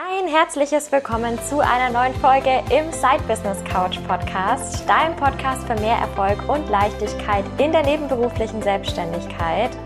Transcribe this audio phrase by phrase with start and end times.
[0.00, 5.74] Ein herzliches Willkommen zu einer neuen Folge im Side Business Couch Podcast, dein Podcast für
[5.74, 9.76] mehr Erfolg und Leichtigkeit in der nebenberuflichen Selbstständigkeit.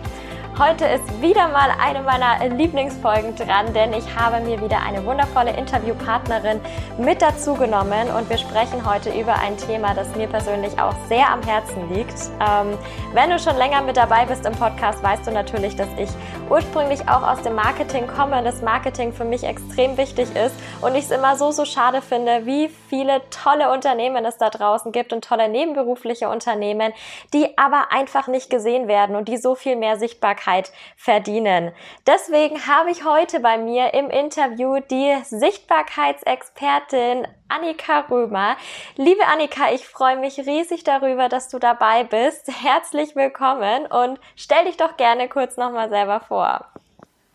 [0.58, 5.56] Heute ist wieder mal eine meiner Lieblingsfolgen dran, denn ich habe mir wieder eine wundervolle
[5.56, 6.60] Interviewpartnerin
[6.98, 11.30] mit dazu genommen und wir sprechen heute über ein Thema, das mir persönlich auch sehr
[11.30, 12.14] am Herzen liegt.
[12.38, 12.76] Ähm,
[13.14, 16.10] wenn du schon länger mit dabei bist im Podcast, weißt du natürlich, dass ich
[16.50, 21.04] ursprünglich auch aus dem Marketing komme, das Marketing für mich extrem wichtig ist und ich
[21.04, 25.24] es immer so, so schade finde, wie viele tolle Unternehmen es da draußen gibt und
[25.24, 26.92] tolle nebenberufliche Unternehmen,
[27.32, 31.72] die aber einfach nicht gesehen werden und die so viel mehr Sichtbarkeit Sichtbarkeit verdienen.
[32.06, 38.56] Deswegen habe ich heute bei mir im Interview die Sichtbarkeitsexpertin Annika Römer.
[38.96, 42.50] Liebe Annika, ich freue mich riesig darüber, dass du dabei bist.
[42.62, 46.66] Herzlich willkommen und stell dich doch gerne kurz nochmal selber vor.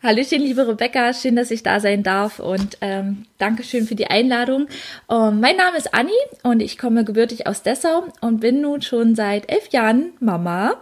[0.00, 4.68] Hallöchen, liebe Rebecca, schön, dass ich da sein darf und ähm, Dankeschön für die Einladung.
[5.10, 6.12] Ähm, mein Name ist Anni
[6.44, 10.76] und ich komme gebürtig aus Dessau und bin nun schon seit elf Jahren Mama.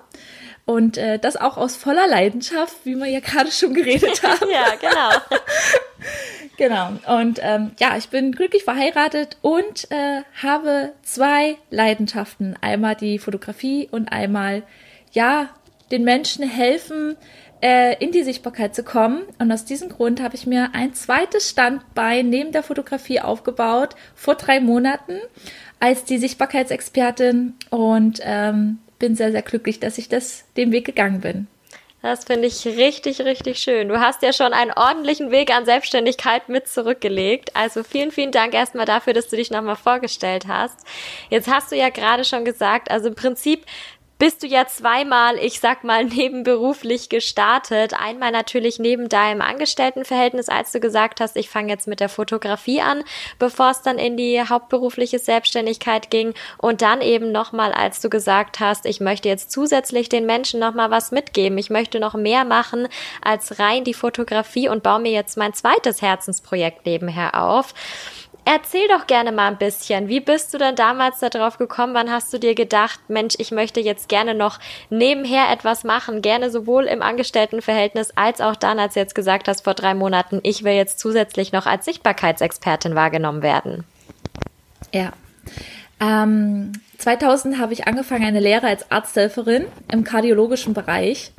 [0.66, 4.50] Und äh, das auch aus voller Leidenschaft, wie wir ja gerade schon geredet haben.
[4.50, 5.38] ja, genau.
[6.98, 7.16] genau.
[7.18, 12.56] Und ähm, ja, ich bin glücklich verheiratet und äh, habe zwei Leidenschaften.
[12.60, 14.64] Einmal die Fotografie und einmal,
[15.12, 15.50] ja,
[15.92, 17.16] den Menschen helfen,
[17.62, 19.22] äh, in die Sichtbarkeit zu kommen.
[19.38, 24.34] Und aus diesem Grund habe ich mir ein zweites Standbein neben der Fotografie aufgebaut, vor
[24.34, 25.20] drei Monaten,
[25.78, 27.54] als die Sichtbarkeitsexpertin.
[27.70, 31.48] Und ähm, bin sehr, sehr glücklich, dass ich das den Weg gegangen bin.
[32.02, 33.88] Das finde ich richtig, richtig schön.
[33.88, 37.50] Du hast ja schon einen ordentlichen Weg an Selbstständigkeit mit zurückgelegt.
[37.56, 40.78] Also vielen, vielen Dank erstmal dafür, dass du dich nochmal vorgestellt hast.
[41.30, 43.64] Jetzt hast du ja gerade schon gesagt, also im Prinzip
[44.18, 47.94] bist du ja zweimal, ich sag mal, nebenberuflich gestartet.
[47.94, 52.80] Einmal natürlich neben deinem Angestelltenverhältnis, als du gesagt hast, ich fange jetzt mit der Fotografie
[52.80, 53.04] an,
[53.38, 56.34] bevor es dann in die hauptberufliche Selbstständigkeit ging.
[56.58, 60.90] Und dann eben nochmal, als du gesagt hast, ich möchte jetzt zusätzlich den Menschen nochmal
[60.90, 61.58] was mitgeben.
[61.58, 62.88] Ich möchte noch mehr machen
[63.22, 67.74] als rein die Fotografie und baue mir jetzt mein zweites Herzensprojekt nebenher auf.
[68.48, 70.06] Erzähl doch gerne mal ein bisschen.
[70.06, 71.94] Wie bist du denn damals darauf gekommen?
[71.94, 76.22] Wann hast du dir gedacht, Mensch, ich möchte jetzt gerne noch nebenher etwas machen?
[76.22, 80.38] Gerne sowohl im Angestelltenverhältnis als auch dann, als du jetzt gesagt hast vor drei Monaten,
[80.44, 83.82] ich will jetzt zusätzlich noch als Sichtbarkeitsexpertin wahrgenommen werden.
[84.94, 85.12] Ja.
[85.98, 91.32] Ähm, 2000 habe ich angefangen, eine Lehre als Arzthelferin im kardiologischen Bereich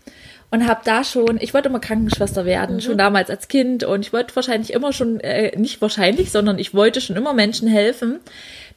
[0.49, 2.81] und habe da schon, ich wollte immer Krankenschwester werden, mhm.
[2.81, 6.73] schon damals als Kind und ich wollte wahrscheinlich immer schon, äh, nicht wahrscheinlich, sondern ich
[6.73, 8.19] wollte schon immer Menschen helfen.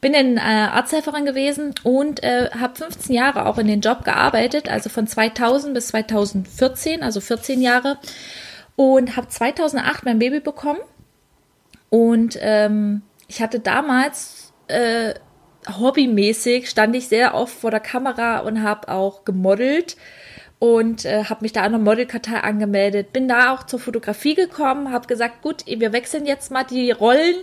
[0.01, 4.69] Bin dann äh, Arzthelferin gewesen und äh, habe 15 Jahre auch in den Job gearbeitet,
[4.69, 7.97] also von 2000 bis 2014, also 14 Jahre
[8.75, 10.79] und habe 2008 mein Baby bekommen
[11.89, 15.13] und ähm, ich hatte damals äh,
[15.69, 19.95] hobbymäßig stand ich sehr oft vor der Kamera und habe auch gemodelt
[20.61, 23.11] und äh, habe mich da an der Modelkartei angemeldet.
[23.11, 27.37] Bin da auch zur Fotografie gekommen, habe gesagt, gut, wir wechseln jetzt mal die Rollen.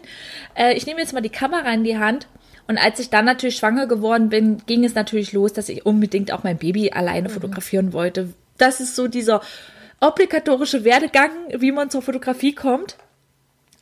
[0.55, 2.29] Äh, ich nehme jetzt mal die Kamera in die Hand.
[2.69, 6.31] Und als ich dann natürlich schwanger geworden bin, ging es natürlich los, dass ich unbedingt
[6.31, 7.33] auch mein Baby alleine mhm.
[7.33, 8.33] fotografieren wollte.
[8.57, 9.41] Das ist so dieser
[10.01, 12.99] obligatorische Werdegang, wie man zur Fotografie kommt.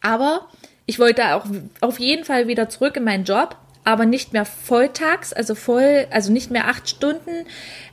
[0.01, 0.49] Aber
[0.87, 1.45] ich wollte auch
[1.83, 3.55] auf jeden Fall wieder zurück in meinen Job
[3.87, 7.47] aber nicht mehr volltags, also voll, also nicht mehr acht Stunden.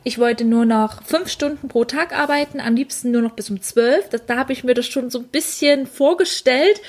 [0.03, 3.61] Ich wollte nur noch fünf Stunden pro Tag arbeiten, am liebsten nur noch bis um
[3.61, 4.09] zwölf.
[4.09, 6.81] Das, da habe ich mir das schon so ein bisschen vorgestellt.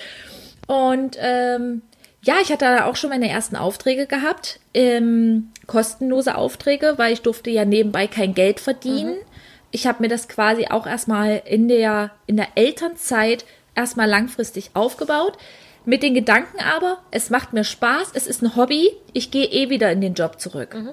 [0.67, 1.83] Und ähm,
[2.23, 7.51] ja, ich hatte auch schon meine ersten Aufträge gehabt, ähm, kostenlose Aufträge, weil ich durfte
[7.51, 9.17] ja nebenbei kein Geld verdienen.
[9.17, 9.27] Mhm.
[9.71, 13.45] Ich habe mir das quasi auch erstmal in der, in der Elternzeit
[13.75, 15.37] erstmal langfristig aufgebaut.
[15.85, 19.69] Mit den Gedanken aber, es macht mir Spaß, es ist ein Hobby, ich gehe eh
[19.69, 20.75] wieder in den Job zurück.
[20.75, 20.91] Mhm.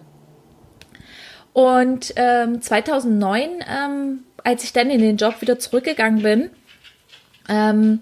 [1.54, 6.50] Und ähm, 2009, ähm, als ich dann in den Job wieder zurückgegangen bin,
[7.50, 8.00] ähm,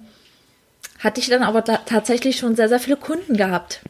[0.99, 3.81] hatte ich dann aber tatsächlich schon sehr, sehr viele Kunden gehabt,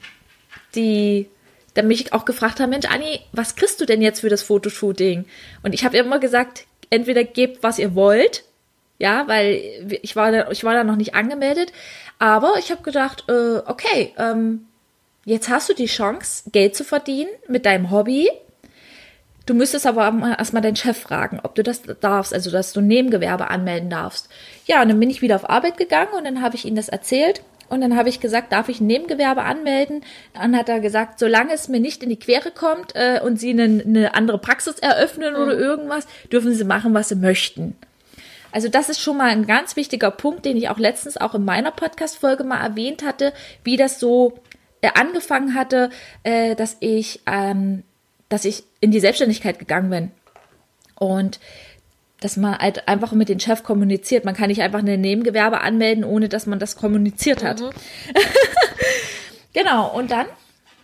[0.75, 1.27] die
[1.73, 5.25] dann mich auch gefragt haben, Mensch, Anni, was kriegst du denn jetzt für das Fotoshooting?
[5.63, 8.43] Und ich habe immer gesagt, entweder gebt, was ihr wollt,
[8.99, 11.71] ja, weil ich war da, ich war da noch nicht angemeldet,
[12.19, 14.67] aber ich habe gedacht, äh, okay, ähm,
[15.25, 18.29] jetzt hast du die Chance, Geld zu verdienen mit deinem Hobby.
[19.45, 23.49] Du müsstest aber erstmal deinen Chef fragen, ob du das darfst, also dass du Nebengewerbe
[23.49, 24.29] anmelden darfst.
[24.67, 26.89] Ja, und dann bin ich wieder auf Arbeit gegangen und dann habe ich ihm das
[26.89, 27.41] erzählt.
[27.69, 30.03] Und dann habe ich gesagt, darf ich ein Nebengewerbe anmelden?
[30.33, 33.51] Dann hat er gesagt, solange es mir nicht in die Quere kommt äh, und Sie
[33.51, 35.39] eine, eine andere Praxis eröffnen mhm.
[35.39, 37.75] oder irgendwas, dürfen Sie machen, was Sie möchten.
[38.51, 41.45] Also das ist schon mal ein ganz wichtiger Punkt, den ich auch letztens auch in
[41.45, 44.39] meiner Podcast-Folge mal erwähnt hatte, wie das so
[44.81, 45.89] äh, angefangen hatte,
[46.23, 47.83] äh, dass ich, ähm,
[48.29, 50.11] dass ich in die Selbstständigkeit gegangen bin.
[50.95, 51.39] Und
[52.19, 54.25] dass man halt einfach mit dem Chef kommuniziert.
[54.25, 57.61] Man kann nicht einfach ein Nebengewerbe anmelden, ohne dass man das kommuniziert hat.
[57.61, 57.69] Mhm.
[59.53, 60.25] genau, und dann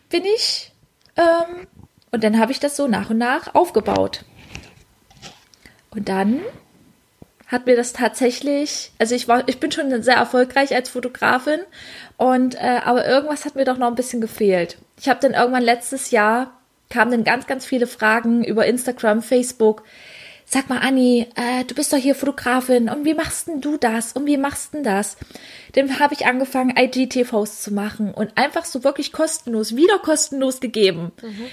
[0.09, 0.71] bin ich,
[1.17, 1.67] ähm,
[2.11, 4.23] und dann habe ich das so nach und nach aufgebaut.
[5.91, 6.41] Und dann
[7.47, 11.59] hat mir das tatsächlich, also ich war, ich bin schon sehr erfolgreich als Fotografin
[12.17, 14.77] und äh, aber irgendwas hat mir doch noch ein bisschen gefehlt.
[14.99, 16.55] Ich habe dann irgendwann letztes Jahr
[16.89, 19.83] kamen dann ganz, ganz viele Fragen über Instagram, Facebook.
[20.47, 24.13] Sag mal, Anni, äh, du bist doch hier Fotografin und wie machst denn du das
[24.13, 25.17] und wie machst denn das?
[25.73, 31.11] Dann habe ich angefangen, IGTVs zu machen und einfach so wirklich kostenlos, wieder kostenlos gegeben.
[31.21, 31.47] Mhm.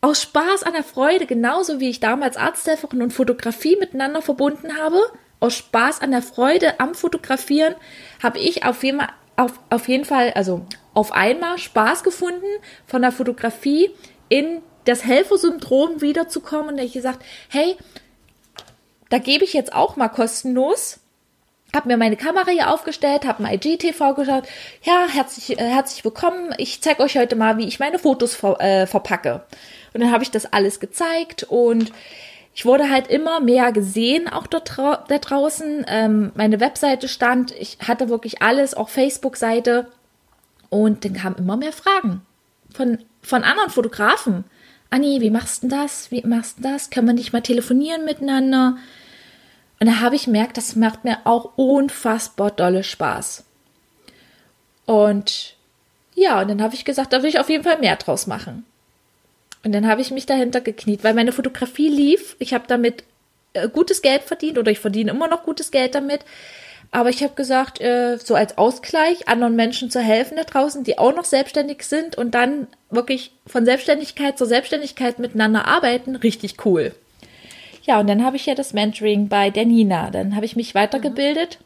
[0.00, 5.00] Aus Spaß an der Freude, genauso wie ich damals Arzthelferin und Fotografie miteinander verbunden habe,
[5.40, 7.74] aus Spaß an der Freude am Fotografieren
[8.22, 12.46] habe ich auf jeden, Fall, auf, auf jeden Fall, also auf einmal Spaß gefunden
[12.86, 13.90] von der Fotografie
[14.28, 16.74] in das Helfersyndrom wiederzukommen.
[16.74, 17.76] Und ich gesagt, hey,
[19.10, 21.00] da gebe ich jetzt auch mal kostenlos.
[21.74, 24.44] Hab mir meine Kamera hier aufgestellt, hab ein IGTV geschaut.
[24.82, 26.54] Ja, herzlich, äh, herzlich willkommen.
[26.56, 29.44] Ich zeige euch heute mal, wie ich meine Fotos ver, äh, verpacke.
[29.92, 31.92] Und dann habe ich das alles gezeigt und
[32.58, 35.86] ich wurde halt immer mehr gesehen, auch dort da draußen.
[35.86, 39.86] Ähm, meine Webseite stand, ich hatte wirklich alles, auch Facebook-Seite.
[40.68, 42.22] Und dann kamen immer mehr Fragen
[42.74, 44.42] von, von anderen Fotografen.
[44.90, 46.10] Anni, wie machst du das?
[46.10, 46.90] Wie machst du das?
[46.90, 48.76] Können wir nicht mal telefonieren miteinander?
[49.78, 53.44] Und da habe ich gemerkt, das macht mir auch unfassbar dolle Spaß.
[54.84, 55.54] Und
[56.16, 58.64] ja, und dann habe ich gesagt, da will ich auf jeden Fall mehr draus machen.
[59.64, 62.36] Und dann habe ich mich dahinter gekniet, weil meine Fotografie lief.
[62.38, 63.04] Ich habe damit
[63.54, 66.20] äh, gutes Geld verdient oder ich verdiene immer noch gutes Geld damit.
[66.90, 70.96] Aber ich habe gesagt, äh, so als Ausgleich anderen Menschen zu helfen da draußen, die
[70.98, 76.94] auch noch selbstständig sind und dann wirklich von Selbstständigkeit zur Selbstständigkeit miteinander arbeiten, richtig cool.
[77.82, 80.10] Ja, und dann habe ich ja das Mentoring bei der Nina.
[80.10, 81.58] Dann habe ich mich weitergebildet,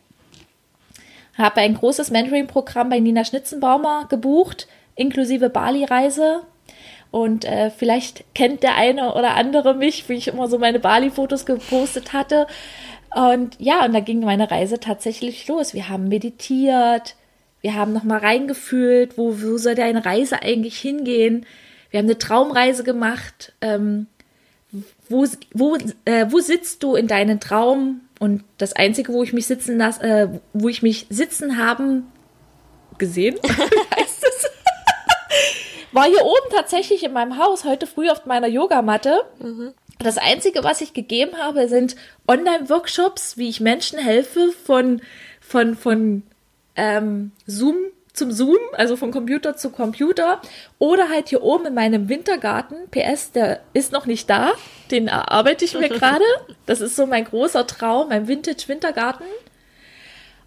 [1.36, 4.66] habe ein großes Mentoring-Programm bei Nina Schnitzenbaumer gebucht,
[4.96, 6.42] inklusive Bali-Reise
[7.12, 11.44] und äh, vielleicht kennt der eine oder andere mich, wie ich immer so meine Bali-Fotos
[11.44, 12.46] gepostet hatte.
[13.14, 15.74] Und ja, und da ging meine Reise tatsächlich los.
[15.74, 17.14] Wir haben meditiert,
[17.60, 21.44] wir haben nochmal reingefühlt, wo, wo soll deine Reise eigentlich hingehen?
[21.90, 23.52] Wir haben eine Traumreise gemacht.
[23.60, 24.06] Ähm,
[25.10, 25.76] wo, wo,
[26.06, 28.00] äh, wo sitzt du in deinem Traum?
[28.20, 32.06] Und das Einzige, wo ich mich sitzen lasse, äh, wo ich mich sitzen haben
[32.96, 33.36] gesehen,
[35.92, 39.22] war hier oben tatsächlich in meinem Haus heute früh auf meiner Yogamatte.
[39.38, 39.74] Mhm.
[39.98, 41.96] Das Einzige, was ich gegeben habe, sind
[42.26, 45.00] Online-Workshops, wie ich Menschen helfe, von,
[45.40, 46.22] von, von
[46.76, 47.76] ähm, Zoom
[48.12, 50.40] zum Zoom, also von Computer zu Computer.
[50.78, 52.76] Oder halt hier oben in meinem Wintergarten.
[52.90, 54.52] PS, der ist noch nicht da.
[54.90, 56.24] Den erarbeite ich mir gerade.
[56.66, 59.26] Das ist so mein großer Traum, mein Vintage-Wintergarten.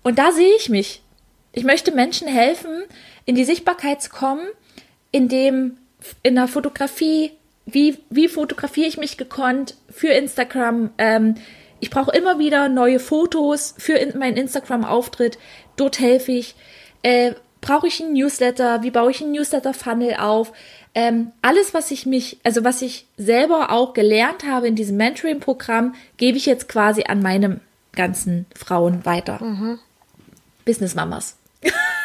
[0.04, 1.02] Und da sehe ich mich.
[1.54, 2.84] Ich möchte Menschen helfen,
[3.26, 4.46] in die Sichtbarkeit zu kommen,
[5.16, 5.78] in dem
[6.24, 7.32] in der Fotografie,
[7.66, 10.90] wie, wie fotografiere ich mich gekonnt für Instagram.
[10.98, 11.36] Ähm,
[11.80, 15.38] ich brauche immer wieder neue Fotos für in, meinen Instagram-Auftritt.
[15.78, 16.56] Dort helfe ich.
[17.02, 18.84] Äh, brauche ich einen Newsletter?
[18.84, 20.52] Wie baue ich einen Newsletter-Funnel auf?
[20.94, 25.96] Ähm, alles, was ich mich, also was ich selber auch gelernt habe in diesem Mentoring-Programm,
[26.18, 27.62] gebe ich jetzt quasi an meine
[27.94, 29.42] ganzen Frauen weiter.
[29.42, 29.80] Mhm.
[30.66, 31.38] Business Mamas.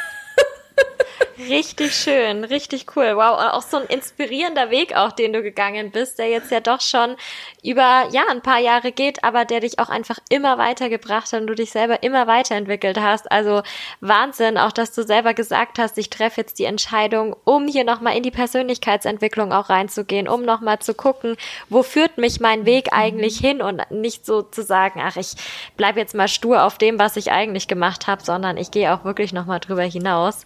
[1.48, 3.16] Richtig schön, richtig cool.
[3.16, 6.82] Wow, auch so ein inspirierender Weg auch, den du gegangen bist, der jetzt ja doch
[6.82, 7.16] schon
[7.62, 11.46] über ja ein paar Jahre geht, aber der dich auch einfach immer weitergebracht hat und
[11.46, 13.30] du dich selber immer weiterentwickelt hast.
[13.30, 13.62] Also
[14.00, 18.16] Wahnsinn, auch dass du selber gesagt hast, ich treffe jetzt die Entscheidung, um hier nochmal
[18.16, 21.36] in die Persönlichkeitsentwicklung auch reinzugehen, um nochmal zu gucken,
[21.70, 25.34] wo führt mich mein Weg eigentlich hin und nicht so zu sagen, ach, ich
[25.76, 29.04] bleib jetzt mal stur auf dem, was ich eigentlich gemacht habe, sondern ich gehe auch
[29.04, 30.44] wirklich nochmal drüber hinaus.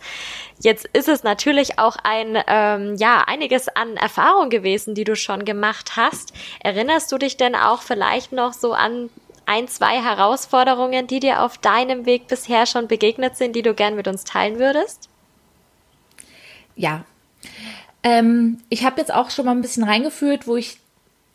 [0.61, 5.45] Jetzt ist es natürlich auch ein, ähm, ja, einiges an Erfahrung gewesen, die du schon
[5.45, 6.33] gemacht hast.
[6.61, 9.11] Erinnerst du dich denn auch vielleicht noch so an
[9.47, 13.97] ein, zwei Herausforderungen, die dir auf deinem Weg bisher schon begegnet sind, die du gern
[13.97, 15.09] mit uns teilen würdest?
[16.77, 17.05] Ja.
[18.03, 20.79] Ähm, ich habe jetzt auch schon mal ein bisschen reingeführt, wo ich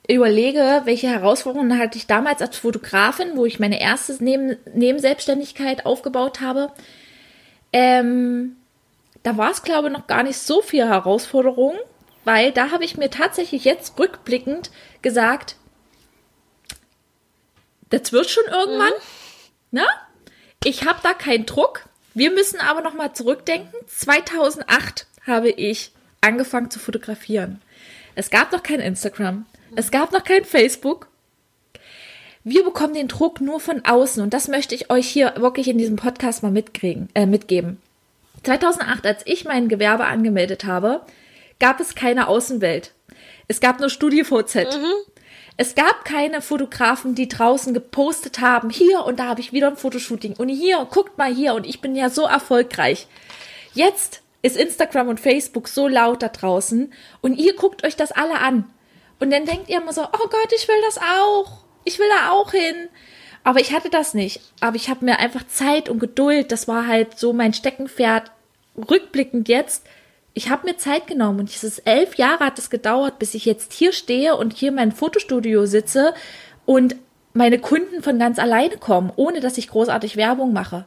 [0.08, 6.42] überlege, welche Herausforderungen hatte ich damals als Fotografin, wo ich meine erste Neben Nebenselbstständigkeit aufgebaut
[6.42, 6.72] habe.
[7.72, 8.56] Ähm,
[9.24, 11.76] da war es, glaube ich, noch gar nicht so viel Herausforderung,
[12.26, 14.72] weil da habe ich mir tatsächlich jetzt rückblickend
[15.02, 15.56] gesagt,
[17.90, 18.94] das wird schon irgendwann.
[19.72, 19.80] Mhm.
[19.80, 19.86] ne?
[20.64, 21.88] Ich habe da keinen Druck.
[22.14, 23.74] Wir müssen aber noch mal zurückdenken.
[23.88, 27.62] 2008 habe ich angefangen zu fotografieren.
[28.16, 29.46] Es gab noch kein Instagram.
[29.76, 31.08] Es gab noch kein Facebook.
[32.44, 35.78] Wir bekommen den Druck nur von außen und das möchte ich euch hier wirklich in
[35.78, 37.82] diesem Podcast mal mitkriegen, äh, mitgeben.
[38.44, 41.02] 2008, als ich mein Gewerbe angemeldet habe,
[41.60, 42.94] gab es keine Außenwelt.
[43.48, 44.56] Es gab nur StudiVZ.
[44.56, 44.94] Mhm.
[45.58, 49.76] Es gab keine Fotografen, die draußen gepostet haben, hier und da habe ich wieder ein
[49.76, 53.08] Fotoshooting und hier, guckt mal hier und ich bin ja so erfolgreich.
[53.74, 58.40] Jetzt ist Instagram und Facebook so laut da draußen und ihr guckt euch das alle
[58.40, 58.70] an.
[59.20, 61.66] Und dann denkt ihr immer so, oh Gott, ich will das auch.
[61.84, 62.88] Ich will da auch hin.
[63.50, 64.42] Aber ich hatte das nicht.
[64.60, 66.52] Aber ich habe mir einfach Zeit und Geduld.
[66.52, 68.32] Das war halt so mein Steckenpferd.
[68.78, 69.84] Rückblickend jetzt
[70.34, 73.74] ich habe mir Zeit genommen und dieses elf Jahre hat es gedauert, bis ich jetzt
[73.74, 76.14] hier stehe und hier in meinem Fotostudio sitze
[76.66, 76.96] und
[77.34, 80.86] meine Kunden von ganz alleine kommen, ohne dass ich großartig Werbung mache.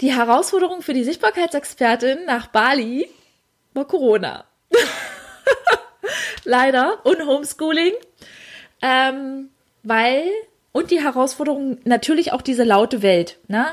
[0.00, 3.08] Die Herausforderung für die Sichtbarkeitsexpertin nach Bali
[3.74, 4.44] war Corona.
[6.44, 7.92] Leider und Homeschooling,
[8.80, 9.50] ähm,
[9.82, 10.24] weil
[10.72, 13.66] und die Herausforderung natürlich auch diese laute Welt, ne?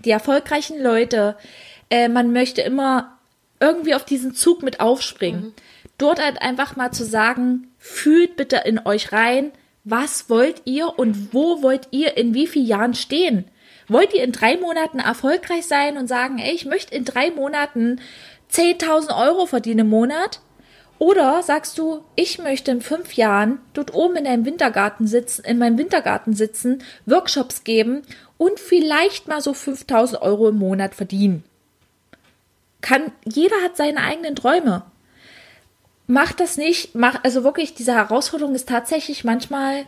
[0.00, 1.36] Die erfolgreichen Leute,
[1.90, 3.18] äh, man möchte immer
[3.60, 5.40] irgendwie auf diesen Zug mit aufspringen.
[5.40, 5.54] Mhm.
[5.98, 9.52] Dort halt einfach mal zu sagen, fühlt bitte in euch rein,
[9.84, 13.44] was wollt ihr und wo wollt ihr in wie vielen Jahren stehen?
[13.88, 18.00] Wollt ihr in drei Monaten erfolgreich sein und sagen, ey, ich möchte in drei Monaten
[18.50, 20.40] 10.000 Euro verdienen im Monat?
[21.00, 25.58] Oder sagst du, ich möchte in fünf Jahren dort oben in deinem Wintergarten sitzen, in
[25.58, 28.02] meinem Wintergarten sitzen, Workshops geben
[28.38, 31.42] und vielleicht mal so 5000 Euro im Monat verdienen?
[32.80, 34.82] kann, jeder hat seine eigenen Träume.
[36.06, 39.84] Mach das nicht, mach, also wirklich, diese Herausforderung ist tatsächlich manchmal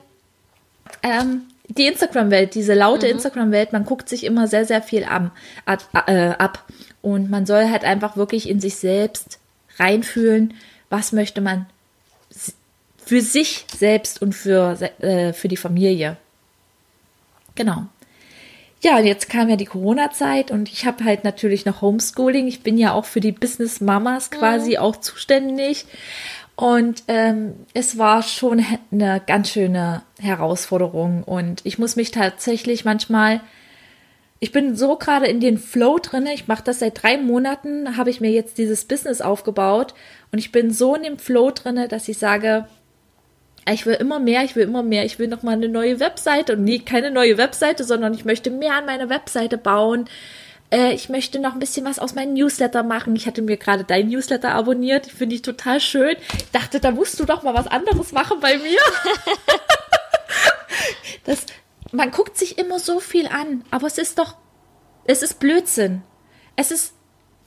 [1.02, 3.12] ähm, die Instagram-Welt, diese laute mhm.
[3.12, 5.30] Instagram-Welt, man guckt sich immer sehr, sehr viel am,
[5.64, 6.64] ab, äh, ab.
[7.00, 9.40] Und man soll halt einfach wirklich in sich selbst
[9.78, 10.54] reinfühlen,
[10.92, 11.66] was möchte man
[13.04, 16.18] für sich selbst und für, äh, für die Familie.
[17.54, 17.86] Genau.
[18.82, 22.48] Ja, jetzt kam ja die Corona-Zeit und ich habe halt natürlich noch Homeschooling.
[22.48, 24.76] Ich bin ja auch für die Business Mamas quasi mhm.
[24.78, 25.86] auch zuständig.
[26.56, 31.22] Und ähm, es war schon eine ganz schöne Herausforderung.
[31.22, 33.40] Und ich muss mich tatsächlich manchmal,
[34.40, 36.26] ich bin so gerade in den Flow drin.
[36.26, 39.94] Ich mache das seit drei Monaten, habe ich mir jetzt dieses Business aufgebaut.
[40.32, 42.66] Und ich bin so in dem Flow drin, dass ich sage,
[43.70, 46.54] ich will immer mehr, ich will immer mehr, ich will noch mal eine neue Webseite
[46.54, 50.08] und nee, keine neue Webseite, sondern ich möchte mehr an meiner Webseite bauen.
[50.70, 53.14] Äh, ich möchte noch ein bisschen was aus meinem Newsletter machen.
[53.14, 56.16] Ich hatte mir gerade dein Newsletter abonniert, finde ich total schön.
[56.36, 58.80] Ich dachte, da musst du doch mal was anderes machen bei mir.
[61.24, 61.44] das,
[61.92, 64.36] man guckt sich immer so viel an, aber es ist doch,
[65.04, 66.02] es ist Blödsinn.
[66.56, 66.94] Es ist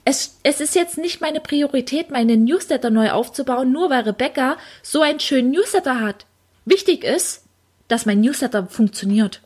[0.06, 5.02] es, es ist jetzt nicht meine Priorität, meine Newsletter neu aufzubauen, nur weil Rebecca so
[5.02, 6.28] einen schönen Newsletter hat.
[6.64, 7.44] Wichtig ist,
[7.88, 9.42] dass mein Newsletter funktioniert.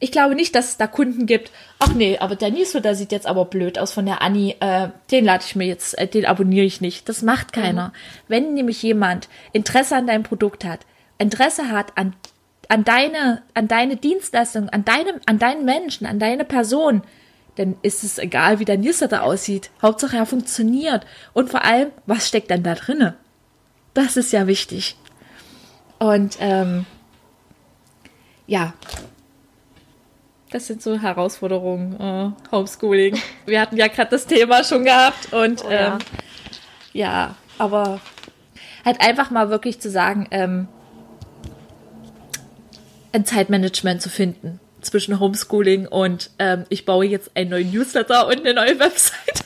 [0.00, 1.50] Ich glaube nicht, dass es da Kunden gibt.
[1.80, 4.54] Ach nee, aber der Newsletter sieht jetzt aber blöd aus von der Annie.
[4.60, 7.08] Äh, den lade ich mir jetzt, äh, den abonniere ich nicht.
[7.08, 7.88] Das macht keiner.
[7.88, 7.92] Mhm.
[8.28, 10.80] Wenn nämlich jemand Interesse an deinem Produkt hat,
[11.18, 12.14] Interesse hat an,
[12.68, 17.02] an deine, an deine Dienstleistung, an deinem, an deinen Menschen, an deine Person,
[17.58, 19.70] dann ist es egal, wie dein Newsletter aussieht.
[19.82, 21.04] Hauptsache er funktioniert.
[21.32, 23.16] Und vor allem, was steckt denn da drinne?
[23.94, 24.96] Das ist ja wichtig.
[25.98, 26.86] Und ähm,
[28.46, 28.74] ja,
[30.50, 33.18] das sind so Herausforderungen, äh, Homeschooling.
[33.46, 35.94] Wir hatten ja gerade das Thema schon gehabt und oh, ja.
[35.94, 35.98] Ähm,
[36.92, 38.00] ja, aber
[38.84, 40.68] halt einfach mal wirklich zu sagen, ähm,
[43.12, 48.40] ein Zeitmanagement zu finden zwischen Homeschooling und ähm, ich baue jetzt einen neuen Newsletter und
[48.40, 49.44] eine neue Website.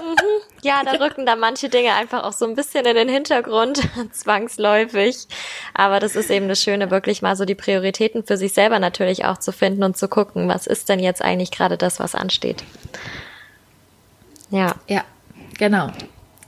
[0.00, 0.14] Mhm.
[0.62, 3.80] Ja, da rücken da manche Dinge einfach auch so ein bisschen in den Hintergrund,
[4.12, 5.26] zwangsläufig.
[5.74, 9.24] Aber das ist eben das Schöne, wirklich mal so die Prioritäten für sich selber natürlich
[9.24, 12.62] auch zu finden und zu gucken, was ist denn jetzt eigentlich gerade das, was ansteht.
[14.50, 14.74] Ja.
[14.88, 15.04] Ja,
[15.58, 15.90] genau.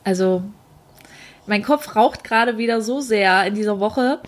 [0.05, 0.43] Also,
[1.47, 4.21] mein Kopf raucht gerade wieder so sehr in dieser Woche,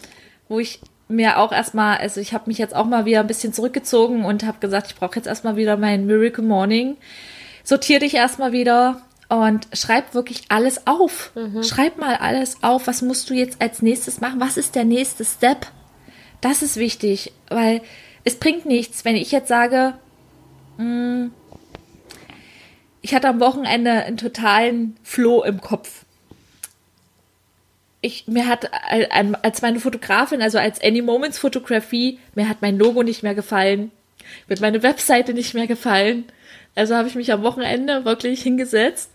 [0.48, 3.52] wo ich mir auch erstmal, also ich habe mich jetzt auch mal wieder ein bisschen
[3.52, 6.96] zurückgezogen und habe gesagt, ich brauche jetzt erstmal wieder mein Miracle Morning.
[7.62, 11.32] Sortier dich erstmal wieder und schreib wirklich alles auf.
[11.34, 11.62] Mhm.
[11.62, 12.86] Schreib mal alles auf.
[12.86, 14.40] Was musst du jetzt als nächstes machen?
[14.40, 15.66] Was ist der nächste Step?
[16.40, 17.80] Das ist wichtig, weil
[18.24, 19.94] es bringt nichts, wenn ich jetzt sage,
[20.78, 21.32] mh, hm,
[23.00, 26.03] ich hatte am Wochenende einen totalen Floh im Kopf
[28.04, 28.70] ich, mir hat
[29.42, 33.90] als meine Fotografin, also als Any Moments Fotografie, mir hat mein Logo nicht mehr gefallen,
[34.46, 36.24] mir hat meine Webseite nicht mehr gefallen.
[36.74, 39.10] Also habe ich mich am Wochenende wirklich hingesetzt.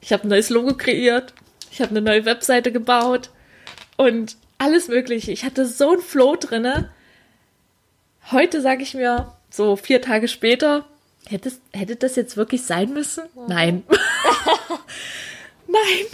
[0.00, 1.34] Ich habe ein neues Logo kreiert,
[1.70, 3.30] ich habe eine neue Webseite gebaut
[3.96, 5.30] und alles Mögliche.
[5.30, 6.90] Ich hatte so einen Flow drinne.
[8.32, 10.84] Heute sage ich mir, so vier Tage später,
[11.28, 13.24] hätte, hätte das jetzt wirklich sein müssen?
[13.46, 13.84] Nein.
[15.68, 16.06] Nein.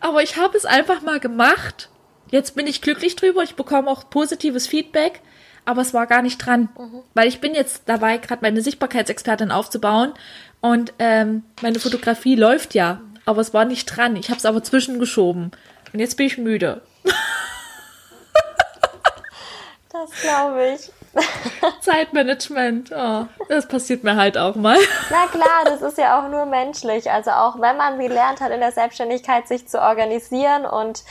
[0.00, 1.88] Aber ich habe es einfach mal gemacht.
[2.30, 3.42] Jetzt bin ich glücklich drüber.
[3.42, 5.20] Ich bekomme auch positives Feedback.
[5.64, 6.68] Aber es war gar nicht dran.
[6.78, 7.02] Mhm.
[7.14, 10.12] Weil ich bin jetzt dabei, gerade meine Sichtbarkeitsexpertin aufzubauen.
[10.60, 13.00] Und ähm, meine Fotografie läuft ja.
[13.26, 14.16] Aber es war nicht dran.
[14.16, 15.52] Ich habe es aber zwischengeschoben.
[15.92, 16.82] Und jetzt bin ich müde.
[19.92, 20.90] Das glaube ich.
[21.80, 24.78] Zeitmanagement, oh, das passiert mir halt auch mal.
[25.10, 27.10] Na klar, das ist ja auch nur menschlich.
[27.10, 31.04] Also auch wenn man gelernt hat, in der Selbstständigkeit sich zu organisieren und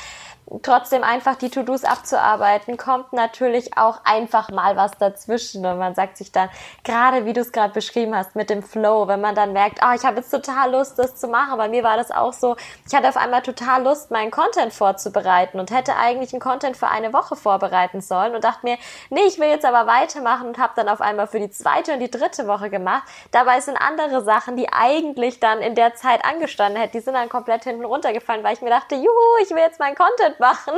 [0.61, 6.17] trotzdem einfach die To-Dos abzuarbeiten, kommt natürlich auch einfach mal was dazwischen und man sagt
[6.17, 6.49] sich dann,
[6.83, 9.93] gerade wie du es gerade beschrieben hast mit dem Flow, wenn man dann merkt, oh,
[9.95, 11.57] ich habe jetzt total Lust, das zu machen.
[11.57, 12.55] Bei mir war das auch so,
[12.87, 16.87] ich hatte auf einmal total Lust, meinen Content vorzubereiten und hätte eigentlich einen Content für
[16.87, 18.77] eine Woche vorbereiten sollen und dachte mir,
[19.09, 21.99] nee, ich will jetzt aber weitermachen und habe dann auf einmal für die zweite und
[21.99, 23.03] die dritte Woche gemacht.
[23.31, 27.29] Dabei sind andere Sachen, die eigentlich dann in der Zeit angestanden hätten, die sind dann
[27.29, 30.73] komplett hinten runtergefallen, weil ich mir dachte, juhu, ich will jetzt meinen Content machen,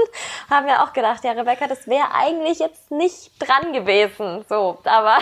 [0.50, 4.46] haben wir auch gedacht, ja, Rebecca, das wäre eigentlich jetzt nicht dran gewesen.
[4.50, 5.18] So, aber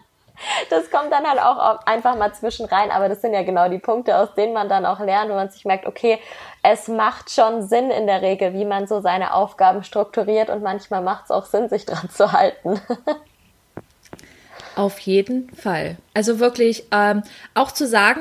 [0.70, 2.90] das kommt dann halt auch einfach mal zwischen rein.
[2.90, 5.50] Aber das sind ja genau die Punkte, aus denen man dann auch lernt, wo man
[5.50, 6.18] sich merkt, okay,
[6.62, 11.02] es macht schon Sinn in der Regel, wie man so seine Aufgaben strukturiert und manchmal
[11.02, 12.80] macht es auch Sinn, sich dran zu halten.
[14.76, 15.96] Auf jeden Fall.
[16.12, 17.22] Also wirklich ähm,
[17.54, 18.20] auch zu sagen,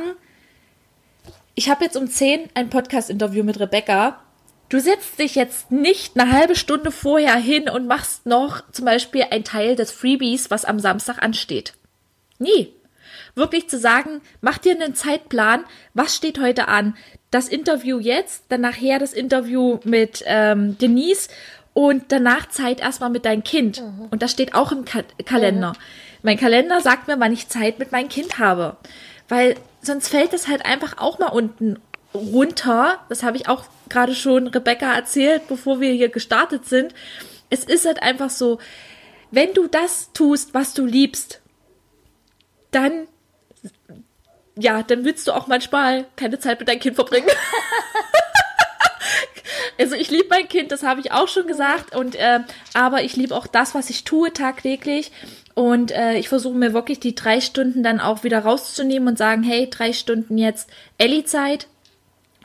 [1.54, 4.20] ich habe jetzt um 10 ein Podcast-Interview mit Rebecca
[4.76, 9.24] Du setzt dich jetzt nicht eine halbe Stunde vorher hin und machst noch zum Beispiel
[9.32, 11.76] ein Teil des Freebies, was am Samstag ansteht.
[12.40, 12.74] Nie.
[13.36, 15.64] Wirklich zu sagen, mach dir einen Zeitplan,
[15.94, 16.98] was steht heute an?
[17.32, 21.30] Das Interview jetzt, dann nachher das Interview mit ähm, Denise
[21.74, 23.82] und danach Zeit erstmal mit deinem Kind.
[23.82, 24.10] Mhm.
[24.12, 25.70] Und das steht auch im Ka Kalender.
[25.70, 25.78] Mhm.
[26.22, 28.76] Mein Kalender sagt mir, wann ich Zeit mit meinem Kind habe.
[29.30, 31.78] Weil sonst fällt es halt einfach auch mal unten
[32.16, 33.00] runter.
[33.10, 36.94] Das habe ich auch gerade schon Rebecca erzählt, bevor wir hier gestartet sind.
[37.50, 38.60] Es ist halt einfach so,
[39.32, 41.42] wenn du das tust, was du liebst,
[42.72, 43.08] dann
[44.58, 47.28] ja, dann willst du auch manchmal keine Zeit mit deinem Kind verbringen.
[49.80, 52.40] also ich liebe mein Kind, das habe ich auch schon gesagt, und äh,
[52.74, 55.12] aber ich liebe auch das, was ich tue tagtäglich.
[55.54, 59.44] Und äh, ich versuche mir wirklich die drei Stunden dann auch wieder rauszunehmen und sagen,
[59.44, 61.68] hey, drei Stunden jetzt Ellie-Zeit,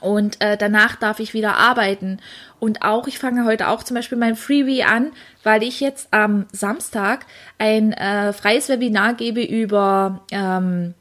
[0.00, 2.18] und äh, danach darf ich wieder arbeiten.
[2.58, 6.46] Und auch, ich fange heute auch zum Beispiel mein Freebie an, weil ich jetzt am
[6.52, 7.26] Samstag
[7.58, 10.94] ein äh, freies Webinar gebe über, ähm,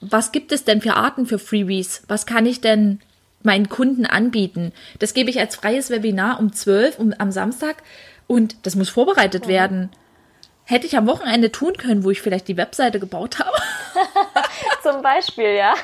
[0.00, 2.02] was gibt es denn für Arten für Freebies?
[2.08, 3.00] Was kann ich denn
[3.42, 4.72] meinen Kunden anbieten?
[4.98, 7.82] Das gebe ich als freies Webinar um 12 um, am Samstag
[8.26, 9.50] und das muss vorbereitet mhm.
[9.50, 9.90] werden.
[10.64, 13.56] Hätte ich am Wochenende tun können, wo ich vielleicht die Webseite gebaut habe.
[14.82, 15.74] Zum Beispiel, ja.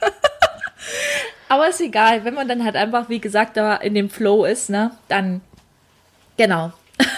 [1.50, 4.70] Aber ist egal, wenn man dann halt einfach, wie gesagt, da in dem Flow ist,
[4.70, 5.40] ne, dann
[6.36, 6.72] genau.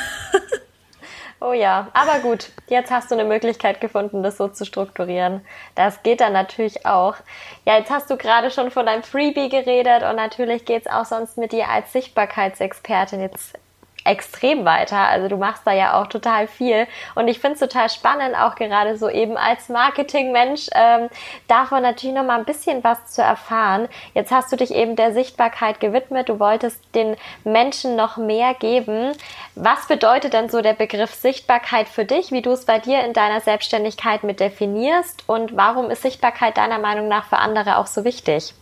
[1.45, 5.41] Oh ja, aber gut, jetzt hast du eine Möglichkeit gefunden, das so zu strukturieren.
[5.75, 7.17] Das geht dann natürlich auch.
[7.65, 11.05] Ja, jetzt hast du gerade schon von deinem Freebie geredet und natürlich geht es auch
[11.05, 13.59] sonst mit dir als Sichtbarkeitsexpertin jetzt
[14.05, 14.99] extrem weiter.
[14.99, 16.87] Also du machst da ja auch total viel.
[17.15, 21.09] Und ich finde es total spannend, auch gerade so eben als Marketingmensch ähm,
[21.49, 23.89] davon natürlich noch mal ein bisschen was zu erfahren.
[24.15, 26.29] Jetzt hast du dich eben der Sichtbarkeit gewidmet.
[26.29, 29.13] Du wolltest den Menschen noch mehr geben.
[29.55, 33.13] Was bedeutet denn so der Begriff Sichtbarkeit für dich, wie du es bei dir in
[33.13, 35.29] deiner Selbstständigkeit mit definierst?
[35.29, 38.55] Und warum ist Sichtbarkeit deiner Meinung nach für andere auch so wichtig?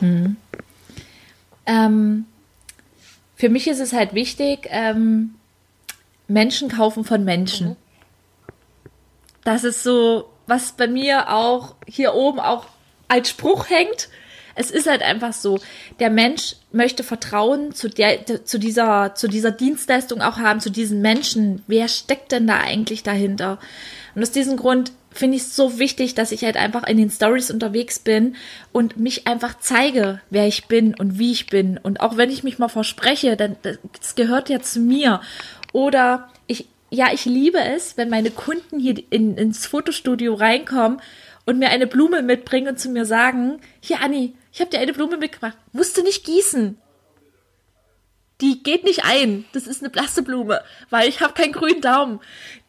[0.00, 0.36] Hm.
[1.66, 2.26] Ähm
[3.42, 5.34] für mich ist es halt wichtig, ähm,
[6.28, 7.70] Menschen kaufen von Menschen.
[7.70, 7.76] Mhm.
[9.42, 12.66] Das ist so, was bei mir auch hier oben auch
[13.08, 14.10] als Spruch hängt.
[14.54, 15.58] Es ist halt einfach so,
[15.98, 21.00] der Mensch möchte Vertrauen zu, der, zu, dieser, zu dieser Dienstleistung auch haben, zu diesen
[21.00, 21.64] Menschen.
[21.66, 23.58] Wer steckt denn da eigentlich dahinter?
[24.14, 27.10] Und aus diesem Grund finde ich es so wichtig, dass ich halt einfach in den
[27.10, 28.36] Stories unterwegs bin
[28.72, 31.78] und mich einfach zeige, wer ich bin und wie ich bin.
[31.78, 33.56] Und auch wenn ich mich mal verspreche, dann
[33.98, 35.20] das gehört ja zu mir.
[35.72, 41.00] Oder ich, ja, ich liebe es, wenn meine Kunden hier in, ins Fotostudio reinkommen
[41.44, 44.92] und mir eine Blume mitbringen und zu mir sagen, hier Anni, ich habe dir eine
[44.92, 45.56] Blume mitgebracht.
[45.72, 46.78] Musst du nicht gießen.
[48.40, 49.44] die geht nicht ein.
[49.52, 52.20] Das ist eine blasse Blume, weil ich habe keinen grünen Daumen.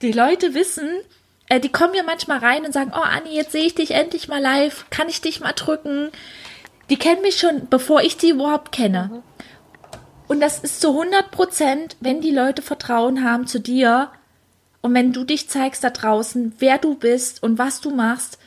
[0.02, 0.88] Die Leute wissen,
[1.50, 4.28] äh, die kommen ja manchmal rein und sagen, oh Anni, jetzt sehe ich dich endlich
[4.28, 6.10] mal live, kann ich dich mal drücken?
[6.90, 9.10] Die kennen mich schon, bevor ich die überhaupt kenne.
[9.12, 9.24] Mhm.
[10.28, 14.10] Und das ist zu 100 Prozent, wenn die Leute Vertrauen haben zu dir
[14.82, 18.40] und wenn du dich zeigst da draußen, wer du bist und was du machst,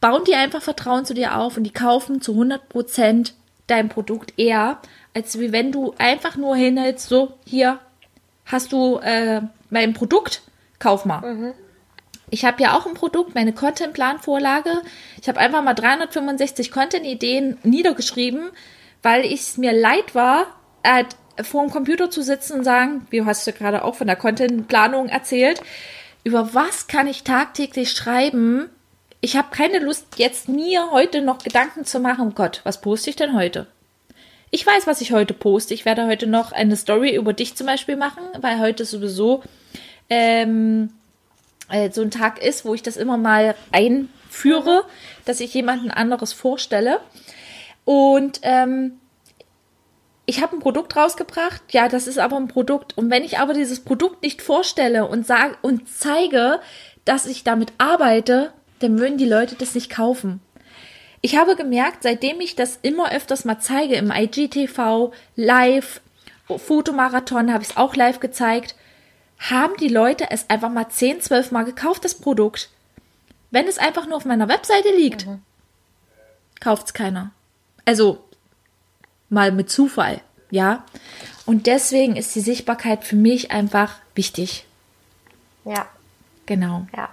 [0.00, 3.34] bauen die einfach Vertrauen zu dir auf und die kaufen zu 100 Prozent
[3.66, 4.78] dein Produkt eher,
[5.14, 7.78] als wie wenn du einfach nur hinhältst, so, hier
[8.46, 10.42] hast du äh, mein Produkt,
[10.78, 11.20] kauf mal.
[11.20, 11.54] Mhm.
[12.30, 14.82] Ich habe ja auch ein Produkt, meine Contentplanvorlage.
[15.20, 18.50] Ich habe einfach mal 365 Content-Ideen niedergeschrieben,
[19.02, 20.46] weil es mir leid war,
[20.82, 21.04] äh,
[21.42, 25.08] vor dem Computer zu sitzen und sagen, wie hast du gerade auch von der Contentplanung
[25.08, 25.60] erzählt,
[26.22, 28.68] über was kann ich tagtäglich schreiben?
[29.20, 33.10] Ich habe keine Lust, jetzt mir heute noch Gedanken zu machen, oh Gott, was poste
[33.10, 33.66] ich denn heute?
[34.50, 35.74] Ich weiß, was ich heute poste.
[35.74, 39.42] Ich werde heute noch eine Story über dich zum Beispiel machen, weil heute sowieso
[40.08, 40.90] ähm,
[41.70, 44.84] äh, so ein Tag ist, wo ich das immer mal einführe,
[45.24, 47.00] dass ich jemanden anderes vorstelle.
[47.84, 49.00] Und ähm,
[50.26, 52.96] ich habe ein Produkt rausgebracht, ja, das ist aber ein Produkt.
[52.96, 56.60] Und wenn ich aber dieses Produkt nicht vorstelle und sage und zeige,
[57.04, 60.40] dass ich damit arbeite, dann würden die Leute das nicht kaufen.
[61.20, 66.00] Ich habe gemerkt, seitdem ich das immer öfters mal zeige im IGTV, live,
[66.46, 68.74] Fotomarathon habe ich es auch live gezeigt,
[69.40, 72.68] haben die Leute es einfach mal 10, 12 Mal gekauft, das Produkt.
[73.50, 75.42] Wenn es einfach nur auf meiner Webseite liegt, mhm.
[76.60, 77.32] kauft es keiner.
[77.84, 78.22] Also
[79.30, 80.84] mal mit Zufall, ja.
[81.46, 84.66] Und deswegen ist die Sichtbarkeit für mich einfach wichtig.
[85.64, 85.88] Ja.
[86.46, 86.86] Genau.
[86.96, 87.08] Ja.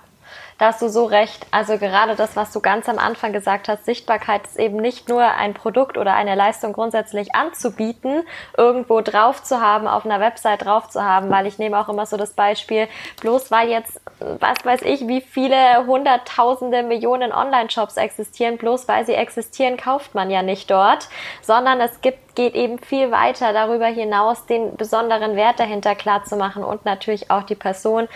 [0.57, 1.45] Da hast du so recht.
[1.51, 5.23] Also gerade das, was du ganz am Anfang gesagt hast, Sichtbarkeit ist eben nicht nur
[5.23, 8.23] ein Produkt oder eine Leistung grundsätzlich anzubieten,
[8.57, 12.07] irgendwo drauf zu haben, auf einer Website drauf zu haben, weil ich nehme auch immer
[12.07, 12.87] so das Beispiel,
[13.21, 19.13] bloß weil jetzt, was weiß ich, wie viele hunderttausende Millionen Online-Shops existieren, bloß weil sie
[19.13, 21.07] existieren, kauft man ja nicht dort,
[21.43, 26.35] sondern es gibt geht eben viel weiter darüber hinaus, den besonderen Wert dahinter klar zu
[26.35, 28.07] machen und natürlich auch die Person.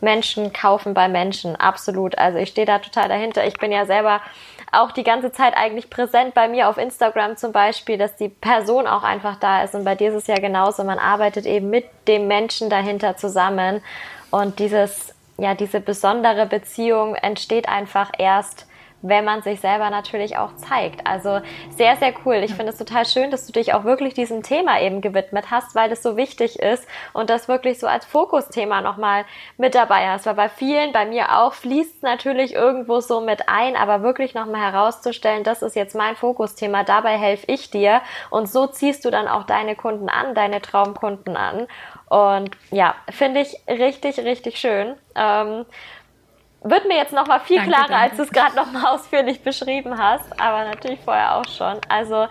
[0.00, 2.18] Menschen kaufen bei Menschen, absolut.
[2.18, 3.46] Also ich stehe da total dahinter.
[3.46, 4.20] Ich bin ja selber
[4.72, 8.86] auch die ganze Zeit eigentlich präsent bei mir auf Instagram zum Beispiel, dass die Person
[8.86, 9.74] auch einfach da ist.
[9.74, 10.84] Und bei dir ist es ja genauso.
[10.84, 13.82] Man arbeitet eben mit dem Menschen dahinter zusammen.
[14.30, 18.66] Und dieses, ja, diese besondere Beziehung entsteht einfach erst,
[19.02, 21.06] wenn man sich selber natürlich auch zeigt.
[21.06, 22.36] Also sehr, sehr cool.
[22.36, 25.74] Ich finde es total schön, dass du dich auch wirklich diesem Thema eben gewidmet hast,
[25.74, 29.24] weil das so wichtig ist und das wirklich so als Fokusthema nochmal
[29.56, 30.26] mit dabei hast.
[30.26, 34.60] Weil bei vielen, bei mir auch, fließt natürlich irgendwo so mit ein, aber wirklich nochmal
[34.72, 39.28] herauszustellen, das ist jetzt mein Fokusthema, dabei helfe ich dir und so ziehst du dann
[39.28, 41.66] auch deine Kunden an, deine Traumkunden an.
[42.08, 44.96] Und ja, finde ich richtig, richtig schön.
[45.14, 45.64] Ähm,
[46.62, 48.02] wird mir jetzt noch mal viel danke, klarer, danke.
[48.02, 51.78] als du es gerade noch mal ausführlich beschrieben hast, aber natürlich vorher auch schon.
[51.88, 52.26] Also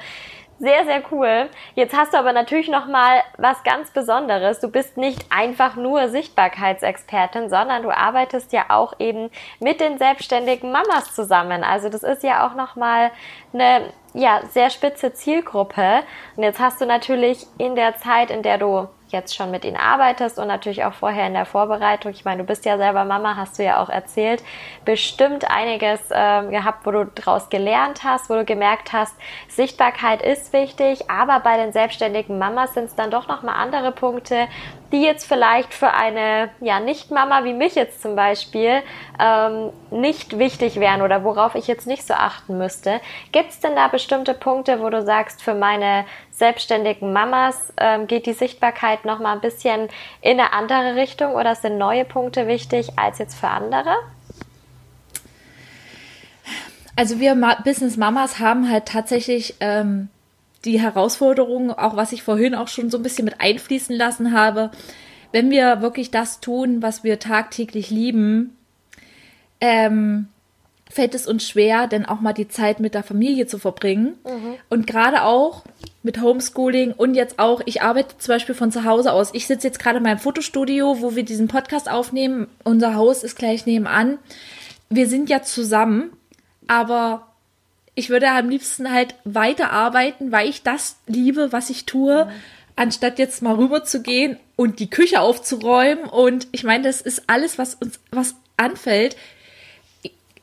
[0.60, 1.50] sehr, sehr cool.
[1.76, 4.60] Jetzt hast du aber natürlich noch mal was ganz Besonderes.
[4.60, 9.30] Du bist nicht einfach nur Sichtbarkeitsexpertin, sondern du arbeitest ja auch eben
[9.62, 11.64] mit den selbstständigen Mamas zusammen.
[11.64, 13.12] Also das ist ja auch noch mal
[13.54, 16.04] eine ja, sehr spitze Zielgruppe.
[16.36, 19.78] Und jetzt hast du natürlich in der Zeit, in der du jetzt schon mit ihnen
[19.78, 22.12] arbeitest und natürlich auch vorher in der Vorbereitung.
[22.12, 24.44] Ich meine, du bist ja selber Mama, hast du ja auch erzählt,
[24.86, 29.16] bestimmt einiges äh, gehabt, wo du daraus gelernt hast, wo du gemerkt hast,
[29.48, 34.48] Sichtbarkeit ist wichtig, aber bei den selbstständigen Mamas sind es dann doch nochmal andere Punkte,
[34.92, 38.82] die jetzt vielleicht für eine ja Nicht-Mama wie mich jetzt zum Beispiel
[39.20, 43.00] ähm, nicht wichtig wären oder worauf ich jetzt nicht so achten müsste.
[43.32, 46.06] Gibt es denn da bestimmte Punkte, wo du sagst, für meine
[46.40, 49.90] selbstständigen Mamas ähm, geht die Sichtbarkeit noch mal ein bisschen
[50.22, 53.94] in eine andere Richtung oder sind neue Punkte wichtig als jetzt für andere?
[56.96, 60.10] Also wir Business Mamas haben halt tatsächlich ähm,
[60.66, 64.72] die Herausforderung, auch was ich vorhin auch schon so ein bisschen mit einfließen lassen habe,
[65.32, 68.58] wenn wir wirklich das tun, was wir tagtäglich lieben,
[69.62, 70.28] ähm,
[70.90, 74.18] fällt es uns schwer, denn auch mal die Zeit mit der Familie zu verbringen.
[74.26, 74.56] Mhm.
[74.70, 75.64] Und gerade auch
[76.02, 79.30] mit Homeschooling und jetzt auch, ich arbeite zum Beispiel von zu Hause aus.
[79.34, 82.48] Ich sitze jetzt gerade in meinem Fotostudio, wo wir diesen Podcast aufnehmen.
[82.64, 84.18] Unser Haus ist gleich nebenan.
[84.90, 86.12] Wir sind ja zusammen,
[86.68, 87.28] aber
[87.94, 92.32] ich würde am liebsten halt weiterarbeiten, weil ich das liebe, was ich tue, mhm.
[92.76, 96.06] anstatt jetzt mal rüber zu gehen und die Küche aufzuräumen.
[96.06, 99.16] Und ich meine, das ist alles, was uns, was anfällt.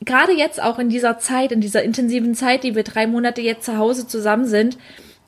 [0.07, 3.67] Gerade jetzt auch in dieser Zeit, in dieser intensiven Zeit, die wir drei Monate jetzt
[3.67, 4.79] zu Hause zusammen sind,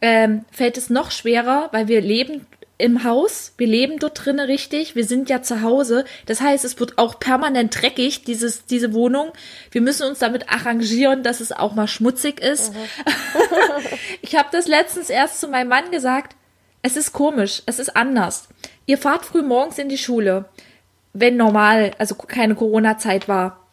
[0.00, 2.46] ähm, fällt es noch schwerer, weil wir leben
[2.78, 6.04] im Haus, wir leben dort drinnen richtig, wir sind ja zu Hause.
[6.26, 9.32] Das heißt, es wird auch permanent dreckig, dieses, diese Wohnung.
[9.72, 12.72] Wir müssen uns damit arrangieren, dass es auch mal schmutzig ist.
[12.72, 12.78] Mhm.
[14.22, 16.36] ich habe das letztens erst zu meinem Mann gesagt.
[16.80, 18.48] Es ist komisch, es ist anders.
[18.86, 20.44] Ihr fahrt früh morgens in die Schule,
[21.12, 23.67] wenn normal, also keine Corona-Zeit war.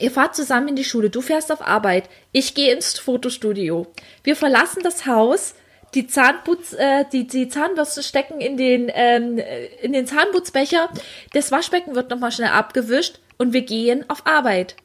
[0.00, 3.86] Ihr fahrt zusammen in die Schule, du fährst auf Arbeit, ich gehe ins Fotostudio.
[4.24, 5.54] Wir verlassen das Haus,
[5.94, 9.40] die Zahnputz, äh, die, die Zahnbürste stecken in den, ähm,
[9.82, 10.90] in den Zahnputzbecher,
[11.32, 14.76] das Waschbecken wird nochmal schnell abgewischt und wir gehen auf Arbeit.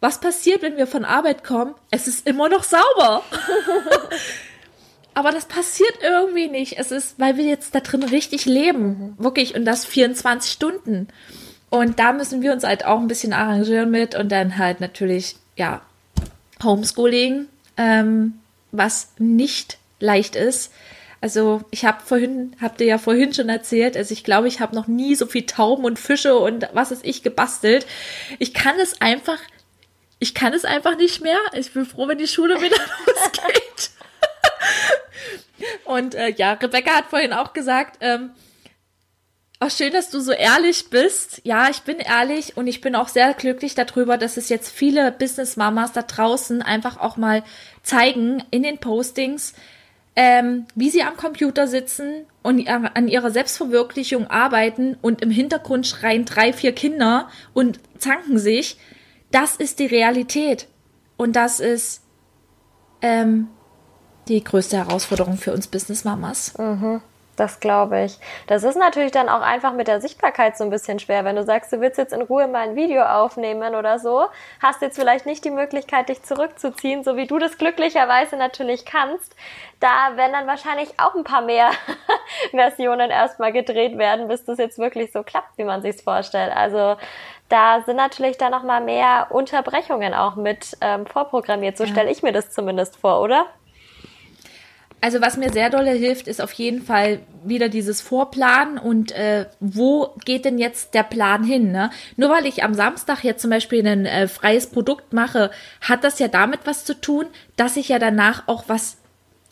[0.00, 1.74] Was passiert, wenn wir von Arbeit kommen?
[1.90, 3.22] Es ist immer noch sauber.
[5.14, 6.78] Aber das passiert irgendwie nicht.
[6.78, 9.14] Es ist, weil wir jetzt da drin richtig leben.
[9.16, 9.54] Wirklich.
[9.54, 11.08] Und das 24 Stunden.
[11.74, 15.34] Und da müssen wir uns halt auch ein bisschen arrangieren mit und dann halt natürlich,
[15.56, 15.80] ja,
[16.62, 18.34] Homeschooling, ähm,
[18.70, 20.72] was nicht leicht ist.
[21.20, 24.76] Also ich habe vorhin, habt ihr ja vorhin schon erzählt, also ich glaube, ich habe
[24.76, 27.86] noch nie so viel Tauben und Fische und was ist ich gebastelt.
[28.38, 29.40] Ich kann es einfach,
[30.20, 31.40] ich kann es einfach nicht mehr.
[31.54, 33.90] Ich bin froh, wenn die Schule wieder losgeht.
[35.86, 38.30] und äh, ja, Rebecca hat vorhin auch gesagt, ähm,
[39.60, 41.40] Oh, schön, dass du so ehrlich bist.
[41.44, 45.12] Ja, ich bin ehrlich und ich bin auch sehr glücklich darüber, dass es jetzt viele
[45.12, 47.44] Business Mamas da draußen einfach auch mal
[47.82, 49.54] zeigen in den Postings,
[50.16, 56.24] ähm, wie sie am Computer sitzen und an ihrer Selbstverwirklichung arbeiten und im Hintergrund schreien
[56.24, 58.76] drei, vier Kinder und zanken sich.
[59.30, 60.66] Das ist die Realität.
[61.16, 62.02] Und das ist
[63.02, 63.48] ähm,
[64.28, 66.56] die größte Herausforderung für uns Business Mamas.
[66.58, 67.00] Mhm.
[67.36, 68.18] Das glaube ich.
[68.46, 71.24] Das ist natürlich dann auch einfach mit der Sichtbarkeit so ein bisschen schwer.
[71.24, 74.26] Wenn du sagst, du willst jetzt in Ruhe mal ein Video aufnehmen oder so,
[74.62, 79.34] hast jetzt vielleicht nicht die Möglichkeit, dich zurückzuziehen, so wie du das glücklicherweise natürlich kannst.
[79.80, 81.70] Da werden dann wahrscheinlich auch ein paar mehr
[82.52, 86.54] Versionen erstmal gedreht werden, bis das jetzt wirklich so klappt, wie man sich's vorstellt.
[86.54, 86.96] Also
[87.48, 91.76] da sind natürlich dann nochmal mehr Unterbrechungen auch mit ähm, vorprogrammiert.
[91.76, 91.90] So ja.
[91.90, 93.46] stelle ich mir das zumindest vor, oder?
[95.04, 99.44] Also was mir sehr dolle hilft, ist auf jeden Fall wieder dieses Vorplanen und äh,
[99.60, 101.72] wo geht denn jetzt der Plan hin?
[101.72, 101.90] Ne?
[102.16, 105.50] Nur weil ich am Samstag jetzt zum Beispiel ein äh, freies Produkt mache,
[105.82, 108.96] hat das ja damit was zu tun, dass ich ja danach auch was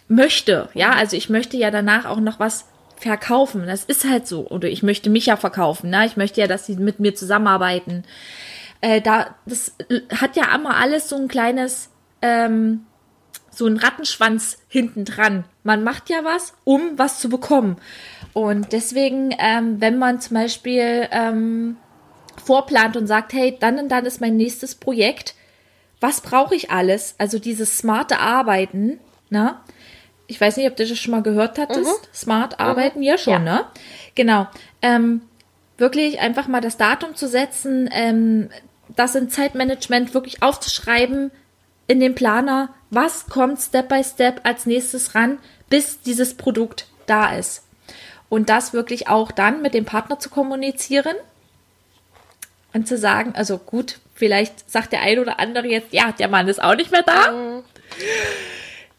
[0.09, 0.71] möchte.
[0.73, 2.65] Ja, also ich möchte ja danach auch noch was
[2.97, 3.67] verkaufen.
[3.67, 4.49] Das ist halt so.
[4.49, 5.91] Oder ich möchte mich ja verkaufen.
[5.91, 6.07] Ne?
[6.07, 8.05] Ich möchte ja, dass sie mit mir zusammenarbeiten.
[8.81, 9.75] Äh, da, das
[10.19, 11.91] hat ja immer alles so ein kleines
[12.23, 12.87] ähm,
[13.55, 15.45] so ein Rattenschwanz hinten dran.
[15.63, 17.77] Man macht ja was, um was zu bekommen.
[18.33, 21.77] Und deswegen, ähm, wenn man zum Beispiel ähm,
[22.43, 25.35] vorplant und sagt, hey, dann und dann ist mein nächstes Projekt,
[26.01, 27.15] was brauche ich alles?
[27.19, 28.99] Also dieses smarte Arbeiten,
[29.31, 29.57] ne?
[30.27, 31.85] Ich weiß nicht, ob du das schon mal gehört hattest.
[31.85, 32.15] Mhm.
[32.15, 33.05] Smart Arbeiten, mhm.
[33.05, 33.39] ja schon, ja.
[33.39, 33.65] ne?
[34.15, 34.47] Genau.
[34.81, 35.21] Ähm,
[35.77, 38.49] wirklich einfach mal das Datum zu setzen, ähm,
[38.97, 41.31] das in Zeitmanagement wirklich aufzuschreiben,
[41.93, 47.37] in dem Planer, was kommt Step by Step als nächstes ran, bis dieses Produkt da
[47.37, 47.65] ist.
[48.31, 51.15] Und das wirklich auch dann mit dem Partner zu kommunizieren
[52.73, 56.49] und zu sagen, also gut, vielleicht sagt der ein oder andere jetzt, ja, der Mann
[56.49, 57.31] ist auch nicht mehr da.
[57.31, 57.63] Mhm.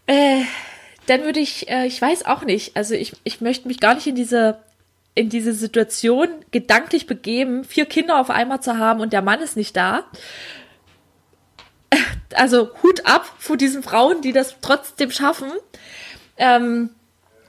[0.06, 0.42] Äh,
[1.08, 4.06] dann würde ich, äh, ich weiß auch nicht, also ich, ich möchte mich gar nicht
[4.06, 4.60] in diese
[5.16, 9.56] in diese Situation gedanklich begeben, vier Kinder auf einmal zu haben und der Mann ist
[9.56, 10.06] nicht da
[12.36, 15.52] also Hut ab vor diesen Frauen, die das trotzdem schaffen.
[16.38, 16.90] Ähm,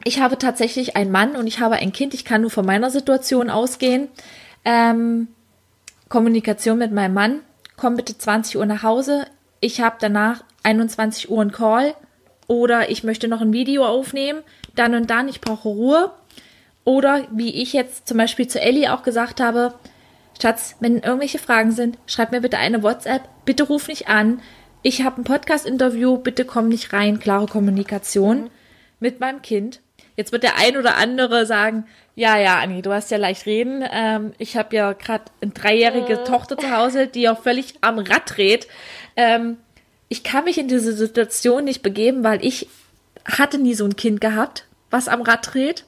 [0.05, 2.15] ich habe tatsächlich einen Mann und ich habe ein Kind.
[2.15, 4.09] Ich kann nur von meiner Situation ausgehen.
[4.65, 5.29] Ähm,
[6.09, 7.41] Kommunikation mit meinem Mann.
[7.77, 9.27] Komm bitte 20 Uhr nach Hause.
[9.61, 11.95] Ich habe danach 21 Uhr einen Call
[12.47, 14.43] oder ich möchte noch ein Video aufnehmen.
[14.75, 15.29] Dann und dann.
[15.29, 16.13] Ich brauche Ruhe.
[16.85, 19.75] Oder wie ich jetzt zum Beispiel zu Ellie auch gesagt habe,
[20.41, 23.23] Schatz, wenn irgendwelche Fragen sind, schreib mir bitte eine WhatsApp.
[23.47, 24.43] Bitte ruf nicht an
[24.85, 28.51] ich habe ein Podcast-Interview, bitte komm nicht rein, klare Kommunikation mhm.
[29.01, 29.81] mit meinem Kind.
[30.15, 33.83] Jetzt wird der ein oder andere sagen, ja, ja, Anni, du hast ja leicht reden.
[33.91, 36.25] Ähm, ich habe ja gerade eine dreijährige mhm.
[36.27, 38.69] Tochter zu Hause, die auch völlig am Rad dreht.
[39.17, 39.57] Ähm,
[40.11, 42.69] ich kann mich in diese Situation nicht begeben, weil ich
[43.25, 45.87] hatte nie so ein Kind gehabt, was am Rad dreht.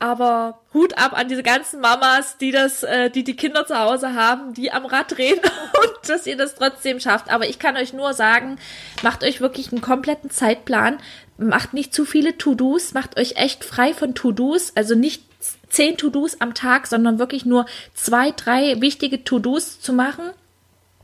[0.00, 4.14] Aber Hut ab an diese ganzen Mamas, die das, äh, die die Kinder zu Hause
[4.14, 5.38] haben, die am Rad drehen
[5.82, 7.30] und dass ihr das trotzdem schafft.
[7.30, 8.58] Aber ich kann euch nur sagen,
[9.02, 10.98] macht euch wirklich einen kompletten Zeitplan,
[11.36, 15.22] macht nicht zu viele To-Dos, macht euch echt frei von To-Dos, also nicht
[15.68, 20.30] zehn To-Dos am Tag, sondern wirklich nur zwei, drei wichtige To-Dos zu machen.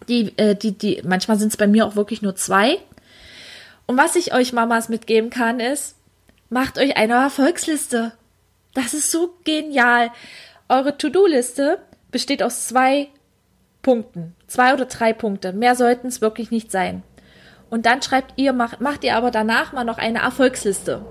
[0.09, 2.79] Die, äh, die, die, manchmal sind es bei mir auch wirklich nur zwei.
[3.85, 5.97] Und was ich euch Mamas mitgeben kann, ist,
[6.49, 8.13] macht euch eine Erfolgsliste.
[8.77, 10.11] Das ist so genial.
[10.69, 11.79] Eure To-Do-Liste
[12.11, 13.09] besteht aus zwei
[13.81, 14.37] Punkten.
[14.49, 15.55] Zwei oder drei Punkte.
[15.55, 17.03] Mehr sollten es wirklich nicht sein.
[17.71, 21.07] Und dann schreibt ihr, macht, macht ihr aber danach mal noch eine Erfolgsliste.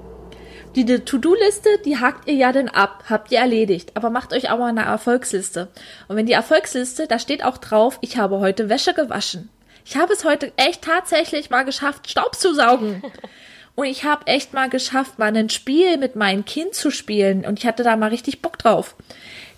[0.76, 3.94] Die To-Do-Liste, die hakt ihr ja dann ab, habt ihr erledigt.
[3.96, 5.70] Aber macht euch auch mal eine Erfolgsliste.
[6.08, 9.50] Und wenn die Erfolgsliste, da steht auch drauf, ich habe heute Wäsche gewaschen.
[9.86, 13.02] Ich habe es heute echt tatsächlich mal geschafft, Staub zu saugen.
[13.76, 17.46] Und ich habe echt mal geschafft, mal ein Spiel mit meinem Kind zu spielen.
[17.46, 18.96] Und ich hatte da mal richtig Bock drauf.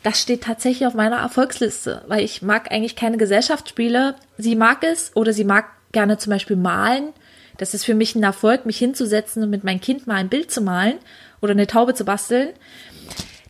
[0.04, 4.16] Das steht tatsächlich auf meiner Erfolgsliste, weil ich mag eigentlich keine Gesellschaftsspiele.
[4.38, 7.14] Sie mag es oder sie mag gerne zum Beispiel malen.
[7.58, 10.52] Das ist für mich ein Erfolg, mich hinzusetzen und mit meinem Kind mal ein Bild
[10.52, 10.98] zu malen
[11.42, 12.50] oder eine Taube zu basteln.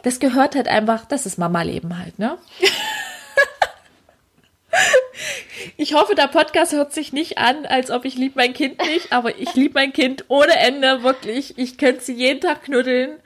[0.03, 2.37] Das gehört halt einfach, das ist Mama-Leben halt, ne?
[5.75, 9.11] Ich hoffe, der Podcast hört sich nicht an, als ob ich lieb mein Kind nicht,
[9.11, 11.57] aber ich lieb mein Kind ohne Ende, wirklich.
[11.57, 13.19] Ich könnte sie jeden Tag knuddeln,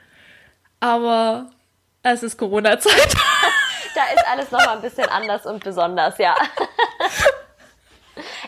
[0.80, 1.50] aber
[2.02, 3.14] es ist Corona-Zeit.
[3.94, 6.34] Da ist alles noch mal ein bisschen anders und besonders, ja.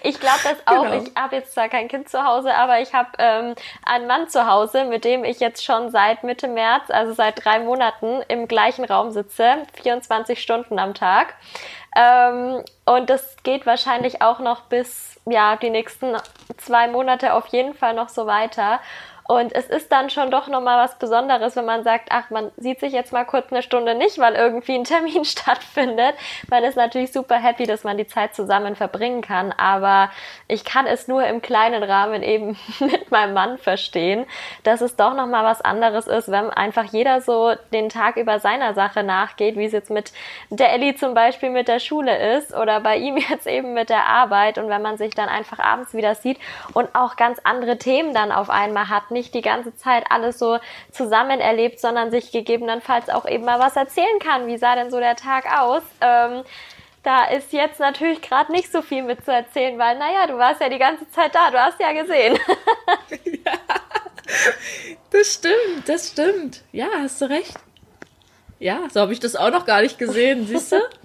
[0.05, 0.83] Ich glaube das auch.
[0.83, 1.03] Genau.
[1.03, 3.55] Ich habe jetzt zwar kein Kind zu Hause, aber ich habe ähm,
[3.87, 7.59] einen Mann zu Hause, mit dem ich jetzt schon seit Mitte März, also seit drei
[7.61, 11.35] Monaten, im gleichen Raum sitze, 24 Stunden am Tag.
[11.97, 16.14] Ähm, und das geht wahrscheinlich auch noch bis ja die nächsten
[16.59, 18.81] zwei Monate auf jeden Fall noch so weiter.
[19.27, 22.81] Und es ist dann schon doch nochmal was Besonderes, wenn man sagt, ach, man sieht
[22.81, 26.15] sich jetzt mal kurz eine Stunde nicht, weil irgendwie ein Termin stattfindet.
[26.51, 30.11] Man ist natürlich super happy, dass man die Zeit zusammen verbringen kann, aber
[30.47, 34.27] ich kann es nur im kleinen Rahmen eben mit meinem Mann verstehen,
[34.63, 38.75] dass es doch nochmal was anderes ist, wenn einfach jeder so den Tag über seiner
[38.75, 40.13] Sache nachgeht, wie es jetzt mit
[40.51, 44.07] der Ellie zum Beispiel mit der Schule ist oder bei ihm jetzt eben mit der
[44.07, 46.39] Arbeit und wenn man sich dann einfach abends wieder sieht
[46.75, 50.59] und auch ganz andere Themen dann auf einmal hat, nicht die ganze Zeit alles so
[50.92, 54.46] zusammen erlebt, sondern sich gegebenenfalls auch eben mal was erzählen kann.
[54.46, 55.83] Wie sah denn so der Tag aus?
[56.03, 56.42] Ähm,
[57.03, 60.61] da ist jetzt natürlich gerade nicht so viel mit zu erzählen, weil, naja, du warst
[60.61, 62.38] ja die ganze Zeit da, du hast ja gesehen.
[63.24, 63.53] ja,
[65.11, 66.62] das stimmt, das stimmt.
[66.72, 67.55] Ja, hast du recht.
[68.59, 70.77] Ja, so habe ich das auch noch gar nicht gesehen, siehst du?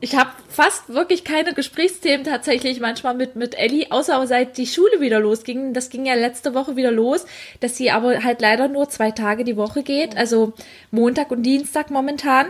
[0.00, 5.00] ich habe fast wirklich keine Gesprächsthemen tatsächlich manchmal mit mit Ellie, außer seit die Schule
[5.00, 5.74] wieder losging.
[5.74, 7.26] Das ging ja letzte Woche wieder los,
[7.60, 10.52] dass sie aber halt leider nur zwei Tage die Woche geht, also
[10.90, 12.46] Montag und Dienstag momentan.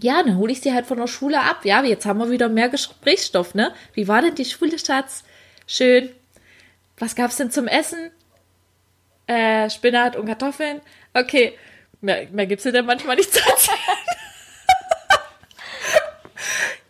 [0.00, 1.64] Ja, dann hole ich sie halt von der Schule ab.
[1.64, 3.72] Ja, jetzt haben wir wieder mehr Gesprächsstoff, ne?
[3.94, 5.24] Wie war denn die Schule, Schatz?
[5.66, 6.10] Schön.
[6.98, 8.10] Was gab's denn zum Essen?
[9.26, 10.80] Äh, Spinat und Kartoffeln.
[11.14, 11.54] Okay,
[12.00, 13.78] mehr, mehr gibt's dir denn manchmal nicht zu erzählen.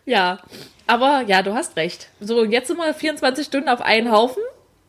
[0.05, 0.39] Ja,
[0.87, 2.09] aber ja, du hast recht.
[2.19, 4.43] So, jetzt sind wir 24 Stunden auf einen Haufen,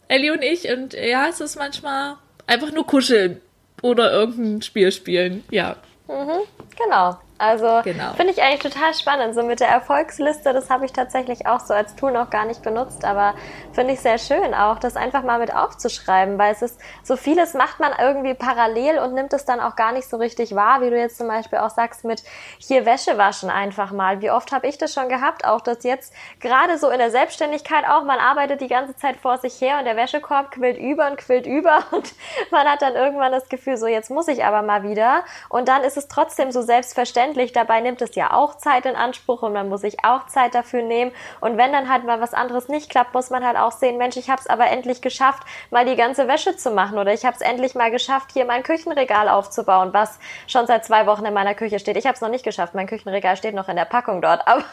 [0.09, 0.69] Ellie und ich.
[0.71, 3.41] Und ja, es ist manchmal einfach nur kuscheln
[3.83, 5.45] oder irgendein Spiel spielen.
[5.51, 5.77] Ja.
[6.09, 6.43] Mhm,
[6.77, 7.19] genau.
[7.43, 8.13] Also genau.
[8.13, 9.35] finde ich eigentlich total spannend.
[9.35, 12.63] So mit der Erfolgsliste, das habe ich tatsächlich auch so als Tool noch gar nicht
[12.63, 13.35] benutzt, aber
[13.73, 17.55] finde ich sehr schön auch, das einfach mal mit aufzuschreiben, weil es ist, so vieles
[17.55, 20.91] macht man irgendwie parallel und nimmt es dann auch gar nicht so richtig wahr, wie
[20.91, 22.23] du jetzt zum Beispiel auch sagst, mit
[22.59, 24.21] hier Wäsche waschen einfach mal.
[24.21, 27.85] Wie oft habe ich das schon gehabt, auch dass jetzt gerade so in der Selbstständigkeit
[27.89, 31.17] auch, man arbeitet die ganze Zeit vor sich her und der Wäschekorb quillt über und
[31.17, 32.15] quillt über und
[32.53, 35.83] man hat dann irgendwann das Gefühl, so jetzt muss ich aber mal wieder und dann
[35.83, 37.53] ist es trotzdem so selbstverständlich, selbstverständlich.
[37.53, 40.83] Dabei nimmt es ja auch Zeit in Anspruch und man muss sich auch Zeit dafür
[40.83, 41.13] nehmen.
[41.41, 44.17] Und wenn dann halt mal was anderes nicht klappt, muss man halt auch sehen, Mensch,
[44.17, 47.37] ich habe es aber endlich geschafft, mal die ganze Wäsche zu machen oder ich habe
[47.37, 51.55] es endlich mal geschafft, hier mein Küchenregal aufzubauen, was schon seit zwei Wochen in meiner
[51.55, 51.97] Küche steht.
[51.97, 54.65] Ich habe es noch nicht geschafft, mein Küchenregal steht noch in der Packung dort, aber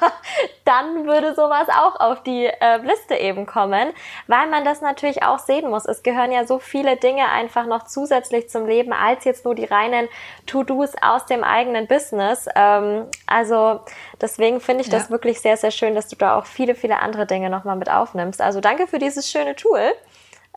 [0.65, 3.91] dann würde sowas auch auf die äh, Liste eben kommen,
[4.27, 5.85] weil man das natürlich auch sehen muss.
[5.85, 9.65] Es gehören ja so viele Dinge einfach noch zusätzlich zum Leben als jetzt nur die
[9.65, 10.07] reinen
[10.45, 12.48] To-Dos aus dem eigenen Business.
[12.55, 13.81] Ähm, also
[14.21, 14.97] deswegen finde ich ja.
[14.97, 17.89] das wirklich sehr, sehr schön, dass du da auch viele, viele andere Dinge nochmal mit
[17.89, 18.41] aufnimmst.
[18.41, 19.91] Also danke für dieses schöne Tool.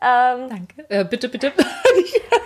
[0.01, 0.85] Ähm, Danke.
[0.89, 1.51] Äh, bitte, bitte.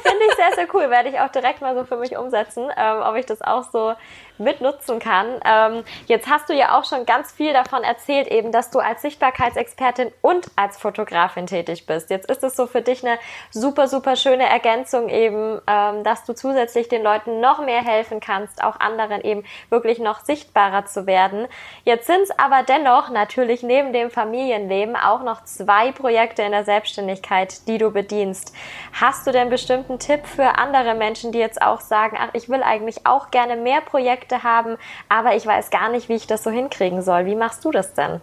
[0.07, 0.89] Finde ich sehr, sehr cool.
[0.89, 3.93] Werde ich auch direkt mal so für mich umsetzen, ähm, ob ich das auch so
[4.37, 5.39] mitnutzen kann.
[5.45, 9.02] Ähm, jetzt hast du ja auch schon ganz viel davon erzählt, eben, dass du als
[9.02, 12.10] Sichtbarkeitsexpertin und als Fotografin tätig bist.
[12.10, 13.17] Jetzt ist es so für dich eine
[13.52, 18.63] super, super schöne Ergänzung eben, ähm, dass du zusätzlich den Leuten noch mehr helfen kannst,
[18.63, 21.48] auch anderen eben wirklich noch sichtbarer zu werden.
[21.83, 26.63] Jetzt sind es aber dennoch natürlich neben dem Familienleben auch noch zwei Projekte in der
[26.63, 27.37] Selbstständigkeit,
[27.67, 28.54] die du bedienst.
[28.94, 32.63] Hast du denn bestimmten Tipp für andere Menschen, die jetzt auch sagen, ach, ich will
[32.63, 34.77] eigentlich auch gerne mehr Projekte Projekte haben,
[35.10, 37.25] aber ich weiß gar nicht, wie ich das so hinkriegen soll.
[37.25, 38.21] Wie machst du das denn?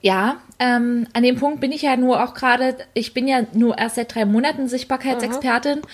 [0.00, 3.78] Ja, ähm, an dem Punkt bin ich ja nur auch gerade, ich bin ja nur
[3.78, 5.80] erst seit drei Monaten Sichtbarkeitsexpertin.
[5.80, 5.86] Mhm.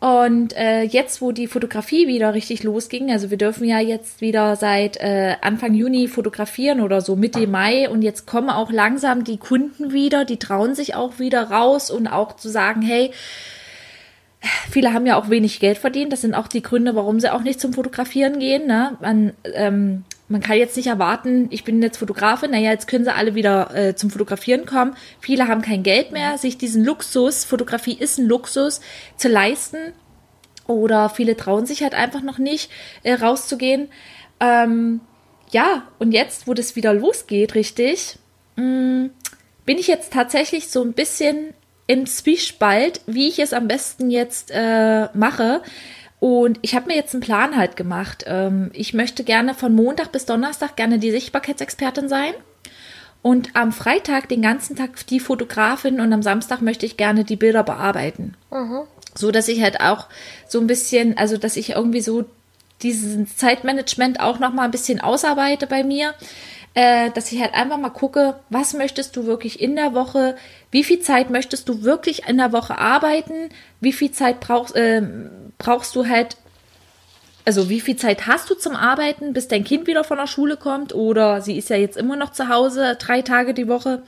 [0.00, 4.54] Und äh, jetzt, wo die Fotografie wieder richtig losging, also wir dürfen ja jetzt wieder
[4.54, 9.38] seit äh, Anfang Juni fotografieren oder so Mitte Mai und jetzt kommen auch langsam die
[9.38, 13.10] Kunden wieder, die trauen sich auch wieder raus und auch zu sagen, hey,
[14.70, 16.12] viele haben ja auch wenig Geld verdient.
[16.12, 18.68] Das sind auch die Gründe, warum sie auch nicht zum Fotografieren gehen.
[18.68, 18.96] Ne?
[19.00, 23.14] Man, ähm, man kann jetzt nicht erwarten, ich bin jetzt Fotografin, naja, jetzt können sie
[23.14, 24.94] alle wieder äh, zum Fotografieren kommen.
[25.20, 28.80] Viele haben kein Geld mehr, sich diesen Luxus, Fotografie ist ein Luxus,
[29.16, 29.92] zu leisten.
[30.66, 32.70] Oder viele trauen sich halt einfach noch nicht,
[33.02, 33.88] äh, rauszugehen.
[34.38, 35.00] Ähm,
[35.50, 38.18] ja, und jetzt, wo das wieder losgeht, richtig,
[38.56, 39.10] mh, mm,
[39.64, 41.54] bin ich jetzt tatsächlich so ein bisschen
[41.86, 45.62] im Zwiespalt, wie ich es am besten jetzt äh, mache.
[46.20, 48.24] Und ich habe mir jetzt einen Plan halt gemacht.
[48.26, 52.34] Ähm, ich möchte gerne von Montag bis Donnerstag gerne die Sichtbarkeitsexpertin sein.
[53.22, 57.36] Und am Freitag den ganzen Tag die Fotografin und am Samstag möchte ich gerne die
[57.36, 58.36] Bilder bearbeiten.
[58.50, 58.82] Mhm.
[59.14, 60.06] So dass ich halt auch
[60.46, 62.24] so ein bisschen, also dass ich irgendwie so
[62.82, 66.14] dieses Zeitmanagement auch noch mal ein bisschen ausarbeite bei mir
[66.74, 70.36] äh, dass ich halt einfach mal gucke, was möchtest du wirklich in der Woche,
[70.70, 73.48] wie viel Zeit möchtest du wirklich in der Woche arbeiten,
[73.80, 75.02] wie viel Zeit brauchst, äh,
[75.58, 76.36] brauchst du halt,
[77.44, 80.56] also wie viel Zeit hast du zum Arbeiten, bis dein Kind wieder von der Schule
[80.56, 84.02] kommt oder sie ist ja jetzt immer noch zu Hause, drei Tage die Woche.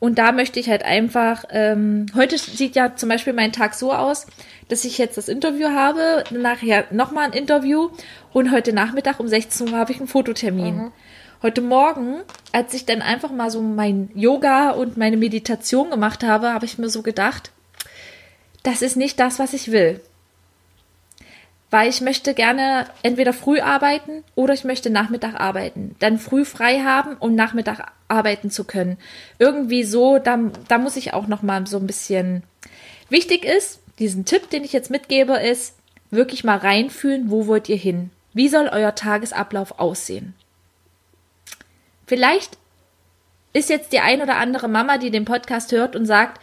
[0.00, 3.92] Und da möchte ich halt einfach, ähm, heute sieht ja zum Beispiel mein Tag so
[3.92, 4.26] aus,
[4.68, 7.90] dass ich jetzt das Interview habe, nachher nochmal ein Interview
[8.32, 10.76] und heute Nachmittag um 16 Uhr habe ich einen Fototermin.
[10.76, 10.92] Mhm.
[11.42, 12.22] Heute Morgen,
[12.52, 16.78] als ich dann einfach mal so mein Yoga und meine Meditation gemacht habe, habe ich
[16.78, 17.50] mir so gedacht,
[18.62, 20.00] das ist nicht das, was ich will.
[21.70, 25.96] Weil ich möchte gerne entweder früh arbeiten oder ich möchte Nachmittag arbeiten.
[25.98, 28.96] Dann früh frei haben, um Nachmittag arbeiten zu können.
[29.38, 30.38] Irgendwie so, da,
[30.68, 32.44] da muss ich auch noch mal so ein bisschen.
[33.08, 35.74] Wichtig ist, diesen Tipp, den ich jetzt mitgebe, ist,
[36.10, 38.10] wirklich mal reinfühlen, wo wollt ihr hin?
[38.32, 40.34] Wie soll euer Tagesablauf aussehen?
[42.06, 42.58] Vielleicht
[43.52, 46.40] ist jetzt die ein oder andere Mama, die den Podcast hört und sagt,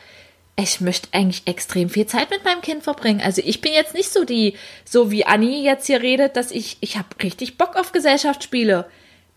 [0.58, 3.22] ich möchte eigentlich extrem viel Zeit mit meinem Kind verbringen.
[3.22, 6.78] Also ich bin jetzt nicht so die, so wie Anni jetzt hier redet, dass ich,
[6.82, 8.86] ich habe richtig Bock auf Gesellschaftsspiele.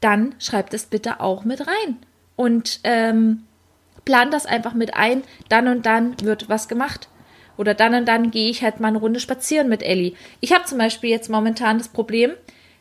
[0.01, 1.99] Dann schreibt es bitte auch mit rein
[2.37, 3.45] und ähm,
[4.05, 5.23] plan das einfach mit ein.
[5.49, 7.09] Dann und dann wird was gemacht.
[7.57, 10.15] Oder dann und dann gehe ich halt mal eine Runde spazieren mit Ellie.
[10.41, 12.33] Ich habe zum Beispiel jetzt momentan das Problem,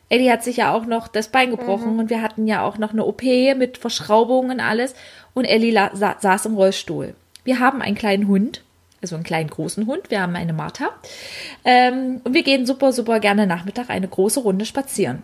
[0.09, 1.99] Eddie hat sich ja auch noch das Bein gebrochen mhm.
[1.99, 4.95] und wir hatten ja auch noch eine OP mit Verschraubungen und alles.
[5.33, 7.15] Und Ellie sa saß im Rollstuhl.
[7.43, 8.63] Wir haben einen kleinen Hund,
[9.01, 10.09] also einen kleinen großen Hund.
[10.09, 10.89] Wir haben eine Martha.
[11.65, 15.23] Ähm, und wir gehen super, super gerne Nachmittag eine große Runde spazieren.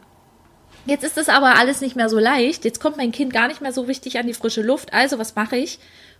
[0.85, 2.65] Jetzt ist das aber alles nicht mehr so leicht.
[2.65, 4.93] Jetzt kommt mein Kind gar nicht mehr so richtig an die frische Luft.
[4.93, 5.79] Also was mache ich?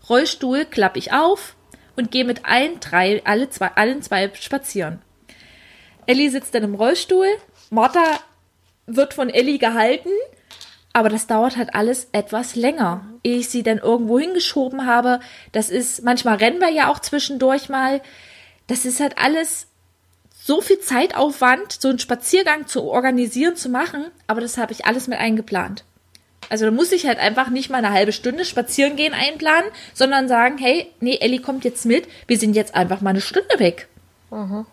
[0.09, 1.55] Rollstuhl klappe ich auf
[1.95, 5.01] und gehe mit allen drei, alle zwei, allen zwei spazieren.
[6.05, 7.27] Ellie sitzt dann im Rollstuhl.
[7.69, 8.19] Martha
[8.87, 10.09] wird von Ellie gehalten,
[10.93, 15.19] aber das dauert halt alles etwas länger, ich sie dann irgendwo hingeschoben habe.
[15.51, 18.01] Das ist, manchmal rennen wir ja auch zwischendurch mal.
[18.67, 19.67] Das ist halt alles
[20.41, 25.07] so viel Zeitaufwand, so einen Spaziergang zu organisieren, zu machen, aber das habe ich alles
[25.07, 25.83] mit eingeplant.
[26.49, 30.27] Also da muss ich halt einfach nicht mal eine halbe Stunde spazieren gehen einplanen, sondern
[30.27, 33.87] sagen, hey, nee, Ellie kommt jetzt mit, wir sind jetzt einfach mal eine Stunde weg.
[34.31, 34.65] Mhm.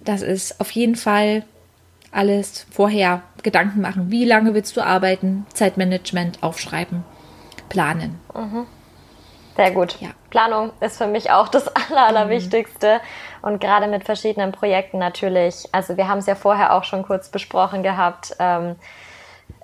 [0.00, 1.44] Das ist auf jeden Fall
[2.16, 4.10] alles vorher Gedanken machen.
[4.10, 5.46] Wie lange willst du arbeiten?
[5.52, 7.04] Zeitmanagement aufschreiben,
[7.68, 8.18] planen.
[8.34, 8.66] Mhm.
[9.56, 9.96] Sehr gut.
[10.00, 10.10] Ja.
[10.30, 12.94] Planung ist für mich auch das Aller, Allerwichtigste.
[12.96, 13.48] Mhm.
[13.48, 15.68] Und gerade mit verschiedenen Projekten natürlich.
[15.72, 18.34] Also wir haben es ja vorher auch schon kurz besprochen gehabt.
[18.38, 18.76] Ähm,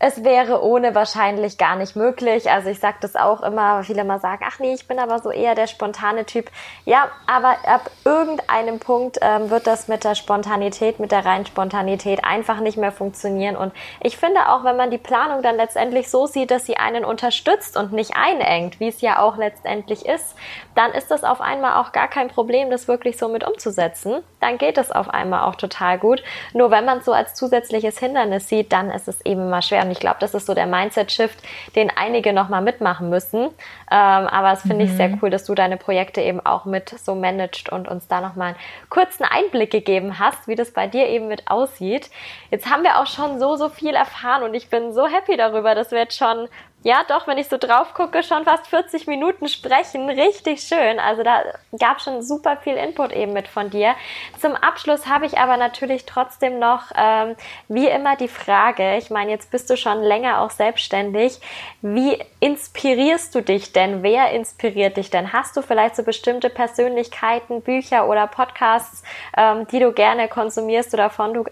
[0.05, 2.51] es wäre ohne wahrscheinlich gar nicht möglich.
[2.51, 5.31] Also ich sage das auch immer, viele mal sagen, ach nee, ich bin aber so
[5.31, 6.51] eher der spontane Typ.
[6.85, 12.25] Ja, aber ab irgendeinem Punkt ähm, wird das mit der Spontanität, mit der reinen Spontanität
[12.25, 13.55] einfach nicht mehr funktionieren.
[13.55, 13.73] Und
[14.03, 17.77] ich finde auch, wenn man die Planung dann letztendlich so sieht, dass sie einen unterstützt
[17.77, 20.35] und nicht einengt, wie es ja auch letztendlich ist,
[20.75, 24.25] dann ist das auf einmal auch gar kein Problem, das wirklich so mit umzusetzen.
[24.41, 26.25] Dann geht es auf einmal auch total gut.
[26.55, 29.92] Nur wenn man es so als zusätzliches Hindernis sieht, dann ist es eben mal schwer
[29.93, 31.39] ich glaube, das ist so der Mindset-Shift,
[31.77, 33.45] den einige nochmal mitmachen müssen.
[33.45, 33.51] Ähm,
[33.91, 34.81] aber es finde mhm.
[34.83, 35.19] ich sehr mhm.
[35.23, 38.57] cool, dass du deine Projekte eben auch mit so managst und uns da nochmal einen
[38.89, 42.11] kurzen Einblick gegeben hast, wie das bei dir eben mit aussieht.
[42.51, 45.75] Jetzt haben wir auch schon so, so viel erfahren und ich bin so happy darüber,
[45.75, 46.49] dass wir jetzt schon
[46.85, 50.09] ja, doch, wenn ich so drauf gucke, schon fast 40 Minuten sprechen.
[50.09, 50.99] Richtig schön.
[50.99, 51.43] Also da
[51.79, 53.95] gab schon super viel Input eben mit von dir.
[54.41, 57.37] Zum Abschluss habe ich aber natürlich trotzdem noch, ähm,
[57.69, 61.41] wie immer, die Frage, ich meine, jetzt bist du schon länger auch selbstständig.
[61.83, 64.03] Wie inspirierst du dich denn?
[64.03, 65.33] Wer inspiriert dich denn?
[65.33, 69.05] Hast du vielleicht so bestimmte Persönlichkeiten, Bücher oder Podcasts,
[69.37, 71.45] ähm, die du gerne konsumierst oder von, du,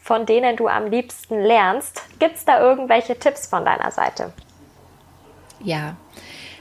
[0.00, 2.02] von denen du am liebsten lernst?
[2.20, 4.32] Gibt es da irgendwelche Tipps von deiner Seite?
[5.62, 5.96] Ja.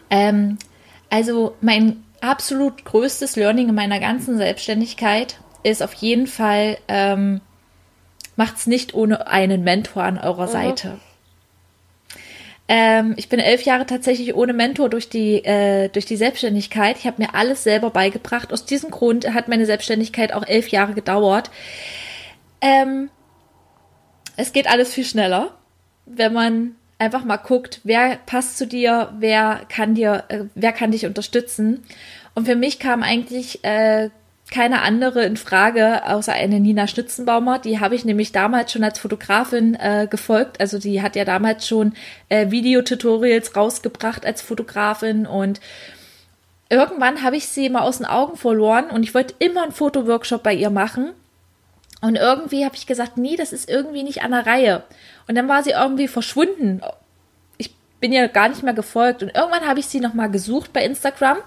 [0.09, 0.57] Ähm,
[1.09, 7.41] also mein absolut größtes Learning in meiner ganzen Selbstständigkeit ist auf jeden Fall, ähm,
[8.35, 10.51] macht's nicht ohne einen Mentor an eurer mhm.
[10.51, 10.99] Seite.
[12.69, 16.97] Ähm, ich bin elf Jahre tatsächlich ohne Mentor durch die, äh, durch die Selbstständigkeit.
[16.97, 18.51] Ich habe mir alles selber beigebracht.
[18.51, 21.49] Aus diesem Grund hat meine Selbstständigkeit auch elf Jahre gedauert.
[22.59, 23.09] Ähm,
[24.35, 25.55] es geht alles viel schneller,
[26.05, 30.91] wenn man einfach mal guckt, wer passt zu dir, wer kann dir, äh, wer kann
[30.91, 31.83] dich unterstützen.
[32.33, 34.09] Und für mich kam eigentlich äh,
[34.51, 37.59] keine andere in Frage außer eine Nina Schnitzenbaumer.
[37.59, 40.59] Die habe ich nämlich damals schon als Fotografin äh, gefolgt.
[40.61, 41.93] Also die hat ja damals schon
[42.29, 45.59] äh, Videotutorials rausgebracht als Fotografin und
[46.69, 50.43] irgendwann habe ich sie mal aus den Augen verloren und ich wollte immer einen Fotoworkshop
[50.43, 51.11] bei ihr machen.
[51.99, 54.83] Und irgendwie habe ich gesagt, nee, das ist irgendwie nicht an der Reihe.
[55.27, 56.81] Und dann war sie irgendwie verschwunden.
[57.57, 59.23] Ich bin ihr gar nicht mehr gefolgt.
[59.23, 61.37] Und irgendwann habe ich sie nochmal gesucht bei Instagram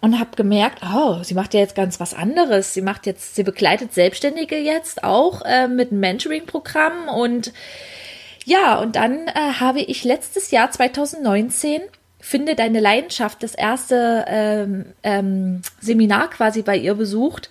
[0.00, 2.74] und habe gemerkt, oh, sie macht ja jetzt ganz was anderes.
[2.74, 7.52] Sie macht jetzt, sie begleitet Selbstständige jetzt auch äh, mit einem Mentoring-Programm und
[8.44, 11.82] ja, und dann äh, habe ich letztes Jahr 2019
[12.26, 17.50] Finde deine Leidenschaft, das erste ähm, ähm, Seminar quasi bei ihr besucht.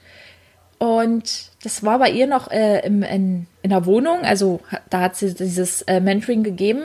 [0.79, 4.59] Und das war bei ihr noch äh, im, in, in der Wohnung, also
[4.91, 6.83] da hat sie dieses äh, Mentoring gegeben.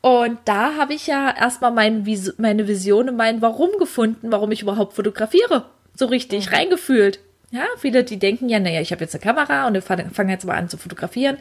[0.00, 2.04] Und da habe ich ja erstmal mein,
[2.38, 5.66] meine Vision und mein Warum gefunden, warum ich überhaupt fotografiere.
[5.94, 6.56] So richtig mhm.
[6.56, 7.20] reingefühlt.
[7.52, 10.56] Ja, viele, die denken ja, naja, ich habe jetzt eine Kamera und fange jetzt mal
[10.56, 11.36] an zu fotografieren.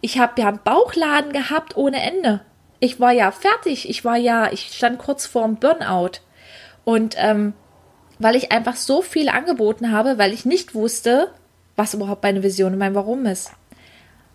[0.00, 2.40] Ich habe ja einen Bauchladen gehabt ohne Ende.
[2.80, 3.90] Ich war ja fertig.
[3.90, 6.20] Ich war ja, ich stand kurz vorm Burnout.
[6.84, 7.52] Und ähm,
[8.18, 11.28] weil ich einfach so viel angeboten habe, weil ich nicht wusste,
[11.78, 13.52] was überhaupt meine Vision und mein Warum ist.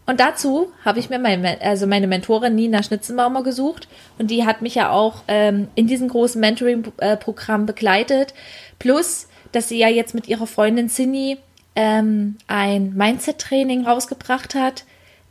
[0.05, 3.87] Und dazu habe ich mir meine, also meine Mentorin Nina Schnitzenbaumer gesucht
[4.17, 8.33] und die hat mich ja auch ähm, in diesem großen Mentoring-Programm begleitet.
[8.79, 11.37] Plus, dass sie ja jetzt mit ihrer Freundin Cindy
[11.75, 14.83] ähm, ein Mindset-Training rausgebracht hat.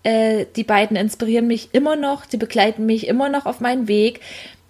[0.04, 4.20] Äh, die beiden inspirieren mich immer noch, die begleiten mich immer noch auf meinen Weg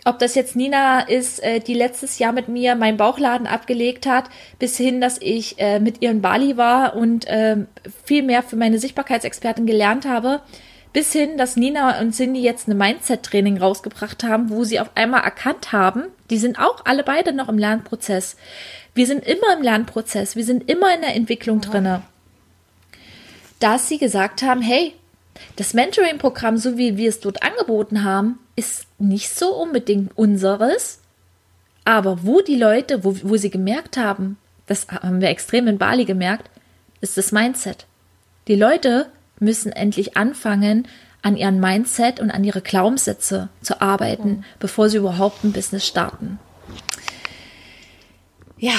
[0.04, 4.24] ob das jetzt Nina ist, äh, die letztes Jahr mit mir meinen Bauchladen abgelegt hat,
[4.58, 7.58] bis hin, dass ich äh, mit ihr in Bali war und äh,
[8.04, 10.40] viel mehr für meine Sichtbarkeitsexpertin gelernt habe,
[10.92, 15.22] bis hin, dass Nina und Cindy jetzt eine Mindset-Training rausgebracht haben, wo sie auf einmal
[15.22, 18.36] erkannt haben, die sind auch alle beide noch im Lernprozess.
[18.94, 22.02] Wir sind immer im Lernprozess, wir sind immer in der Entwicklung drinne.
[23.58, 24.92] Dass sie gesagt haben, hey,
[25.56, 31.00] das Mentoring-Programm, so wie wir es dort angeboten haben, ist nicht so unbedingt unseres.
[31.84, 36.04] Aber wo die Leute, wo, wo sie gemerkt haben, das haben wir extrem in Bali
[36.04, 36.48] gemerkt,
[37.00, 37.86] ist das Mindset.
[38.48, 39.06] Die Leute
[39.38, 40.86] müssen endlich anfangen,
[41.22, 44.44] an ihren Mindset und an ihre Glaubenssätze zu arbeiten, mhm.
[44.58, 46.38] bevor sie überhaupt ein Business starten.
[48.58, 48.74] Ja,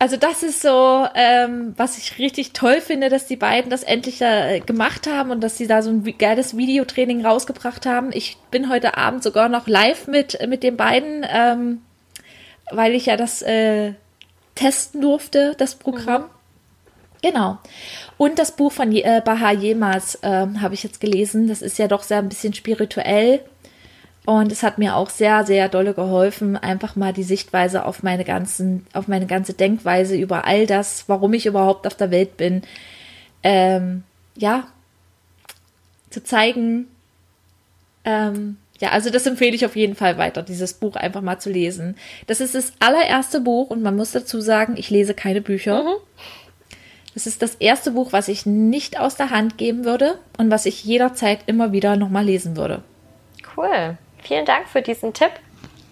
[0.00, 4.22] also das ist so, ähm, was ich richtig toll finde, dass die beiden das endlich
[4.22, 8.08] äh, gemacht haben und dass sie da so ein geiles Videotraining rausgebracht haben.
[8.10, 11.82] Ich bin heute Abend sogar noch live mit, mit den beiden, ähm,
[12.70, 13.92] weil ich ja das äh,
[14.54, 16.22] testen durfte, das Programm.
[16.22, 16.28] Mhm.
[17.20, 17.58] Genau.
[18.16, 21.46] Und das Buch von äh, Baha Yemas äh, habe ich jetzt gelesen.
[21.46, 23.42] Das ist ja doch sehr ein bisschen spirituell.
[24.30, 28.24] Und es hat mir auch sehr, sehr dolle geholfen, einfach mal die Sichtweise auf meine
[28.24, 32.62] ganzen, auf meine ganze Denkweise über all das, warum ich überhaupt auf der Welt bin,
[33.42, 34.04] ähm,
[34.36, 34.68] ja,
[36.10, 36.86] zu zeigen.
[38.04, 41.50] Ähm, ja, also das empfehle ich auf jeden Fall weiter, dieses Buch einfach mal zu
[41.50, 41.96] lesen.
[42.28, 45.82] Das ist das allererste Buch und man muss dazu sagen, ich lese keine Bücher.
[45.82, 45.96] Mhm.
[47.14, 50.66] Das ist das erste Buch, was ich nicht aus der Hand geben würde und was
[50.66, 52.84] ich jederzeit immer wieder nochmal lesen würde.
[53.56, 53.98] Cool.
[54.22, 55.32] Vielen Dank für diesen Tipp.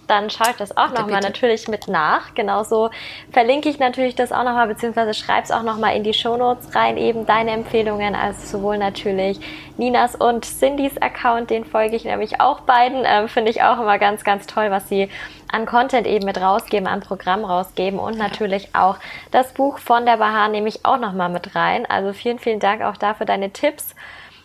[0.09, 2.35] Dann schaue ich das auch nochmal natürlich mit nach.
[2.35, 2.89] Genauso
[3.31, 6.97] verlinke ich natürlich das auch nochmal, beziehungsweise schreibe es auch nochmal in die Shownotes rein,
[6.97, 9.39] eben deine Empfehlungen, also sowohl natürlich
[9.77, 13.03] Ninas und Cindys Account, den folge ich nämlich auch beiden.
[13.05, 15.11] Ähm, Finde ich auch immer ganz, ganz toll, was sie
[15.53, 18.97] an Content eben mit rausgeben, an Programm rausgeben und natürlich auch
[19.31, 21.85] das Buch von der Bahar nehme ich auch nochmal mit rein.
[21.85, 23.95] Also vielen, vielen Dank auch dafür deine Tipps.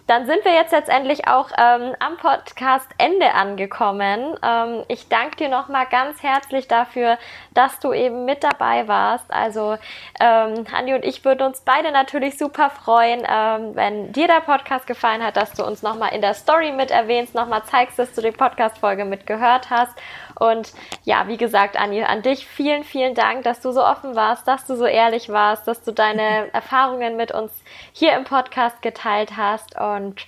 [0.07, 4.35] Dann sind wir jetzt letztendlich auch ähm, am Podcast-Ende angekommen.
[4.43, 7.17] Ähm, ich danke dir nochmal ganz herzlich dafür,
[7.53, 9.25] dass du eben mit dabei warst.
[9.29, 9.77] Also
[10.19, 14.87] ähm, Andi und ich würden uns beide natürlich super freuen, ähm, wenn dir der Podcast
[14.87, 18.21] gefallen hat, dass du uns nochmal in der Story mit erwähnst, nochmal zeigst, dass du
[18.21, 19.93] die Podcast-Folge mitgehört hast.
[20.39, 20.73] Und
[21.03, 24.65] ja, wie gesagt, Andi, an dich vielen, vielen Dank, dass du so offen warst, dass
[24.65, 27.51] du so ehrlich warst, dass du deine Erfahrungen mit uns
[27.91, 29.79] hier im Podcast geteilt hast.
[29.79, 30.25] Und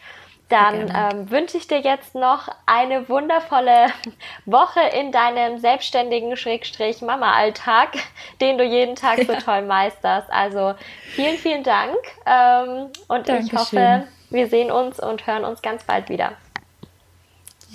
[0.50, 3.88] dann ähm, wünsche ich dir jetzt noch eine wundervolle
[4.46, 7.98] Woche in deinem selbstständigen Schrägstrich Mama-Alltag,
[8.42, 9.26] den du jeden Tag ja.
[9.26, 10.32] so toll meisterst.
[10.32, 10.76] Also
[11.16, 13.46] vielen, vielen Dank ähm, und Dankeschön.
[13.46, 16.34] ich hoffe, wir sehen uns und hören uns ganz bald wieder.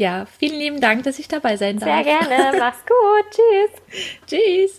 [0.01, 2.03] Ja, vielen lieben Dank, dass ich dabei sein darf.
[2.03, 2.57] Sehr gerne.
[2.59, 3.31] Mach's gut.
[3.31, 4.17] Tschüss.
[4.27, 4.79] Tschüss.